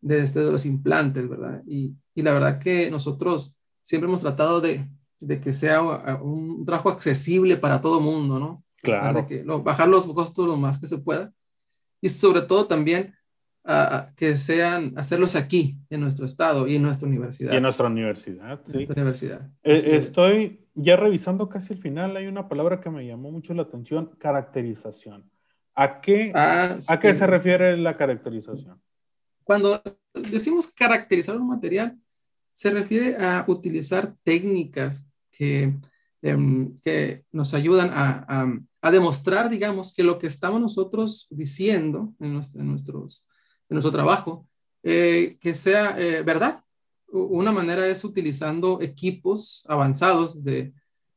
de, 0.00 0.20
este, 0.20 0.40
de 0.40 0.52
los 0.52 0.66
implantes, 0.66 1.28
¿verdad? 1.28 1.62
Y, 1.66 1.94
y 2.14 2.22
la 2.22 2.32
verdad 2.32 2.58
que 2.58 2.90
nosotros 2.90 3.56
siempre 3.82 4.08
hemos 4.08 4.20
tratado 4.20 4.60
de, 4.60 4.86
de 5.20 5.40
que 5.40 5.52
sea 5.52 5.82
un 6.22 6.64
trabajo 6.64 6.90
accesible 6.90 7.56
para 7.56 7.80
todo 7.80 8.00
mundo, 8.00 8.38
¿no? 8.38 8.58
Claro. 8.82 9.26
que, 9.26 9.42
bajar 9.42 9.88
los 9.88 10.06
costos 10.06 10.46
lo 10.46 10.56
más 10.56 10.78
que 10.78 10.86
se 10.86 10.98
pueda. 10.98 11.32
Y 12.00 12.08
sobre 12.08 12.42
todo 12.42 12.66
también 12.66 13.14
uh, 13.64 14.14
que 14.16 14.36
sean, 14.38 14.94
hacerlos 14.96 15.36
aquí, 15.36 15.78
en 15.90 16.00
nuestro 16.00 16.24
estado 16.24 16.66
y 16.66 16.76
en 16.76 16.82
nuestra 16.82 17.06
universidad. 17.06 17.52
Y 17.52 17.56
en 17.56 17.62
nuestra 17.62 17.88
universidad, 17.88 18.60
sí. 18.64 18.72
Nuestra 18.72 18.94
universidad. 18.94 19.50
Eh, 19.62 19.96
estoy 19.96 20.66
ya 20.74 20.96
revisando 20.96 21.48
casi 21.48 21.74
el 21.74 21.80
final, 21.80 22.16
hay 22.16 22.26
una 22.26 22.48
palabra 22.48 22.80
que 22.80 22.88
me 22.88 23.06
llamó 23.06 23.30
mucho 23.30 23.52
la 23.52 23.62
atención, 23.62 24.12
caracterización. 24.18 25.30
¿A 25.74 26.00
qué, 26.00 26.32
ah, 26.34 26.78
¿a 26.88 27.00
qué 27.00 27.12
se 27.12 27.26
refiere 27.26 27.76
la 27.76 27.96
caracterización? 27.96 28.80
Cuando 29.50 29.82
decimos 30.14 30.68
caracterizar 30.68 31.36
un 31.36 31.48
material, 31.48 31.98
se 32.52 32.70
refiere 32.70 33.16
a 33.16 33.44
utilizar 33.48 34.14
técnicas 34.22 35.10
que, 35.32 35.74
em, 36.22 36.78
que 36.84 37.24
nos 37.32 37.52
ayudan 37.52 37.90
a, 37.92 38.46
a, 38.80 38.90
demostrar, 38.92 39.50
digamos, 39.50 39.92
que 39.92 40.04
lo 40.04 40.18
que 40.18 40.28
estamos 40.28 40.60
nosotros 40.60 41.26
diciendo 41.30 42.14
en, 42.20 42.34
nuestro, 42.34 42.60
en 42.60 42.68
nuestros, 42.68 43.26
en 43.68 43.74
nuestro 43.74 43.90
trabajo, 43.90 44.46
eh, 44.84 45.36
que 45.40 45.52
sea 45.52 45.98
eh, 45.98 46.22
verdad. 46.22 46.62
Una 47.08 47.50
manera 47.50 47.84
es 47.88 48.04
utilizando 48.04 48.80
equipos 48.80 49.66
avanzados 49.68 50.44
de, 50.44 50.72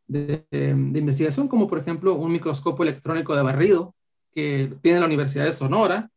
de, 0.07 0.43
de, 0.49 0.99
investigación, 0.99 1.47
como 1.47 1.67
por 1.67 1.77
ejemplo 1.77 2.15
un 2.15 2.31
microscopio 2.31 2.81
electrónico 2.81 3.35
de 3.35 3.43
barrido 3.43 3.95
que 4.31 4.73
tiene 4.81 5.01
la 5.01 5.05
Universidad 5.05 5.45
de 5.45 5.53
Sonora, 5.53 6.09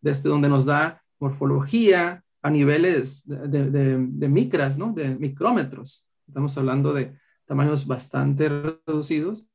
desde 0.00 0.28
donde 0.28 0.48
nos 0.48 0.64
da 0.64 1.01
morfología 1.22 2.24
a 2.42 2.50
niveles 2.50 3.26
de, 3.26 3.70
de 3.70 4.28
micras, 4.28 4.76
¿no? 4.76 4.92
de 4.92 5.14
micrómetros. 5.16 6.08
Estamos 6.26 6.58
hablando 6.58 6.92
de 6.92 7.16
tamaños 7.46 7.86
bastante 7.86 8.48
reducidos. 8.86 9.46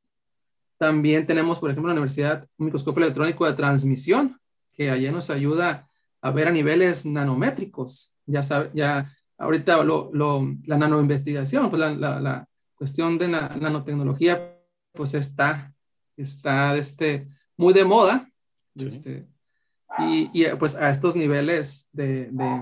También 0.77 1.27
tenemos, 1.27 1.59
por 1.59 1.69
ejemplo, 1.69 1.91
en 1.91 1.95
la 1.95 2.01
universidad 2.01 2.47
un 2.57 2.67
microscopio 2.67 3.03
electrónico 3.03 3.45
de 3.45 3.53
transmisión, 3.53 4.39
que 4.71 4.89
allá 4.89 5.11
nos 5.11 5.29
ayuda 5.29 5.89
a 6.21 6.31
ver 6.31 6.47
a 6.47 6.51
niveles 6.51 7.05
nanométricos. 7.05 8.15
Ya 8.25 8.43
sabe, 8.43 8.71
ya 8.73 9.11
ahorita 9.37 9.83
lo, 9.83 10.09
lo, 10.13 10.55
la 10.65 10.77
nanoinvestigación, 10.77 11.69
pues 11.69 11.79
la, 11.79 11.93
la, 11.93 12.19
la, 12.19 12.47
cuestión 12.75 13.17
de 13.17 13.27
la 13.27 13.57
nanotecnología, 13.59 14.55
pues 14.93 15.15
está, 15.15 15.73
está 16.15 16.77
este, 16.77 17.27
muy 17.57 17.73
de 17.73 17.83
moda. 17.83 18.31
Este, 18.75 19.27
y, 19.99 20.29
y, 20.33 20.45
pues 20.59 20.75
a 20.75 20.89
estos 20.89 21.15
niveles 21.15 21.89
de, 21.91 22.29
de 22.31 22.61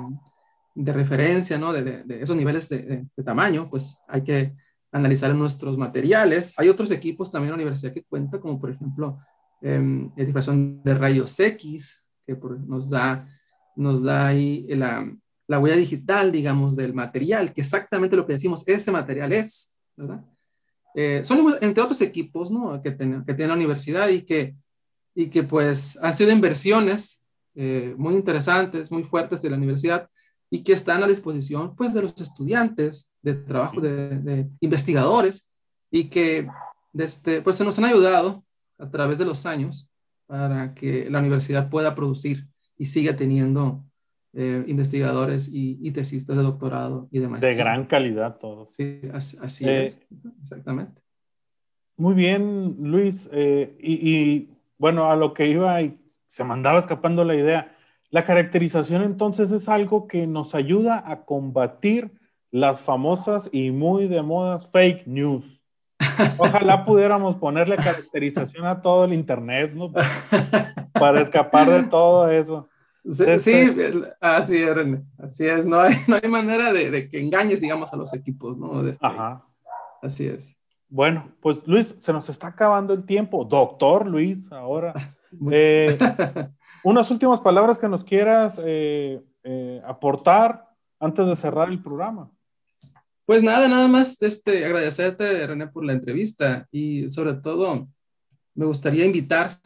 de 0.75 0.91
referencia, 0.91 1.57
¿no? 1.57 1.71
De, 1.71 2.03
de, 2.03 2.21
esos 2.21 2.35
niveles 2.35 2.67
de, 2.69 3.07
tamaño, 3.23 3.69
pues 3.69 3.97
hay 4.07 4.21
que 4.21 4.53
analizar 4.91 5.33
nuestros 5.33 5.77
materiales. 5.77 6.53
Hay 6.57 6.69
otros 6.69 6.91
equipos 6.91 7.31
también 7.31 7.47
en 7.47 7.51
la 7.51 7.63
universidad 7.63 7.93
que 7.93 8.03
cuenta, 8.03 8.39
como 8.39 8.59
por 8.59 8.69
ejemplo, 8.69 9.17
eh, 9.61 10.09
difracción 10.17 10.83
de 10.83 10.93
rayos 10.93 11.39
X, 11.39 12.05
que 12.27 12.35
por, 12.35 12.59
nos, 12.59 12.89
da, 12.89 13.25
nos 13.75 14.03
da 14.03 14.27
ahí 14.27 14.67
la, 14.67 15.09
la, 15.47 15.59
huella 15.59 15.77
digital, 15.77 16.31
digamos, 16.31 16.75
del 16.75 16.93
material, 16.93 17.53
que 17.53 17.61
exactamente 17.61 18.17
lo 18.17 18.27
que 18.27 18.33
decimos, 18.33 18.67
ese 18.67 18.91
material 18.91 19.31
es, 19.31 19.75
¿verdad? 19.95 20.25
Eh, 20.93 21.23
son 21.23 21.55
entre 21.61 21.83
otros 21.83 22.01
equipos, 22.01 22.51
¿no? 22.51 22.81
Que, 22.81 22.91
ten, 22.91 23.23
que 23.25 23.33
tiene 23.33 23.49
la 23.49 23.55
universidad 23.55 24.09
y 24.09 24.21
que, 24.23 24.55
y 25.13 25.29
que 25.29 25.43
pues 25.43 25.97
han 26.01 26.13
sido 26.13 26.31
inversiones 26.31 27.24
eh, 27.55 27.93
muy 27.97 28.15
interesantes, 28.15 28.91
muy 28.91 29.03
fuertes 29.03 29.41
de 29.41 29.49
la 29.49 29.57
universidad 29.57 30.09
y 30.49 30.63
que 30.63 30.73
están 30.73 31.03
a 31.03 31.07
disposición 31.07 31.75
pues 31.75 31.93
de 31.93 32.01
los 32.01 32.19
estudiantes 32.19 33.11
de 33.21 33.33
trabajo 33.33 33.81
de, 33.81 34.19
de 34.19 34.49
investigadores 34.59 35.51
y 35.89 36.05
que 36.09 36.47
este, 36.93 37.41
pues 37.41 37.55
se 37.55 37.65
nos 37.65 37.77
han 37.79 37.85
ayudado 37.85 38.43
a 38.77 38.89
través 38.89 39.17
de 39.17 39.25
los 39.25 39.45
años 39.45 39.91
para 40.27 40.73
que 40.73 41.09
la 41.09 41.19
universidad 41.19 41.69
pueda 41.69 41.95
producir 41.95 42.47
y 42.77 42.85
siga 42.85 43.15
teniendo 43.15 43.85
eh, 44.33 44.65
investigadores 44.67 45.47
y, 45.47 45.77
y, 45.81 45.91
tesistas 45.91 46.35
de 46.35 46.43
doctorado 46.43 47.07
y 47.09 47.19
de 47.19 47.27
maestría. 47.29 47.51
De 47.51 47.57
gran 47.57 47.85
calidad 47.85 48.37
todo. 48.37 48.67
Sí, 48.69 48.99
así, 49.13 49.37
así 49.41 49.65
eh, 49.65 49.85
es, 49.85 50.01
exactamente. 50.41 51.01
Muy 51.95 52.15
bien, 52.15 52.75
Luis. 52.81 53.29
Eh, 53.31 53.77
y, 53.79 53.93
y, 54.11 54.49
bueno, 54.77 55.09
a 55.09 55.15
lo 55.15 55.33
que 55.33 55.47
iba 55.47 55.81
y 55.81 55.93
se 56.27 56.43
mandaba 56.43 56.79
escapando 56.79 57.23
la 57.23 57.35
idea, 57.35 57.75
la 58.09 58.23
caracterización 58.23 59.03
entonces 59.03 59.51
es 59.51 59.67
algo 59.67 60.07
que 60.07 60.27
nos 60.27 60.55
ayuda 60.55 61.03
a 61.05 61.25
combatir 61.25 62.13
las 62.51 62.79
famosas 62.79 63.49
y 63.51 63.71
muy 63.71 64.07
de 64.07 64.21
moda 64.21 64.59
fake 64.59 65.07
news. 65.07 65.63
Ojalá 66.37 66.83
pudiéramos 66.85 67.35
ponerle 67.35 67.75
caracterización 67.75 68.65
a 68.65 68.81
todo 68.81 69.05
el 69.05 69.13
Internet, 69.13 69.73
¿no? 69.73 69.91
Para 70.93 71.21
escapar 71.21 71.69
de 71.69 71.83
todo 71.83 72.29
eso. 72.29 72.69
Sí, 73.09 73.23
así 74.19 74.57
es, 74.57 74.75
René. 74.75 75.03
Así 75.17 75.45
es. 75.45 75.65
No 75.65 75.79
hay, 75.79 75.95
no 76.07 76.15
hay 76.21 76.29
manera 76.29 76.73
de, 76.73 77.09
que 77.09 77.19
engañes, 77.19 77.61
digamos, 77.61 77.93
a 77.93 77.97
los 77.97 78.13
equipos, 78.13 78.57
¿no? 78.57 78.87
Este, 78.87 79.05
Ajá. 79.05 79.45
Así 80.01 80.27
es. 80.27 80.55
Bueno, 80.87 81.31
pues 81.41 81.67
Luis, 81.67 81.95
se 81.99 82.13
nos 82.13 82.29
está 82.29 82.47
acabando 82.47 82.93
el 82.93 83.05
tiempo. 83.05 83.43
Doctor 83.43 84.07
Luis, 84.07 84.51
ahora. 84.51 84.93
Eh, 85.51 85.97
unas 86.83 87.09
últimas 87.11 87.39
palabras 87.39 87.77
que 87.77 87.87
nos 87.87 88.03
quieras 88.03 88.59
eh, 88.63 89.21
eh, 89.43 89.81
aportar 89.85 90.67
antes 90.99 91.25
de 91.25 91.35
cerrar 91.35 91.69
el 91.69 91.81
programa. 91.81 92.31
Pues 93.25 93.41
nada, 93.41 93.67
nada 93.67 93.87
más 93.87 94.21
este, 94.21 94.65
agradecerte, 94.65 95.47
René, 95.47 95.67
por 95.67 95.83
la 95.83 95.93
entrevista 95.93 96.67
y 96.71 97.09
sobre 97.09 97.33
todo 97.33 97.87
me 98.53 98.65
gustaría 98.65 99.05
invitar 99.05 99.59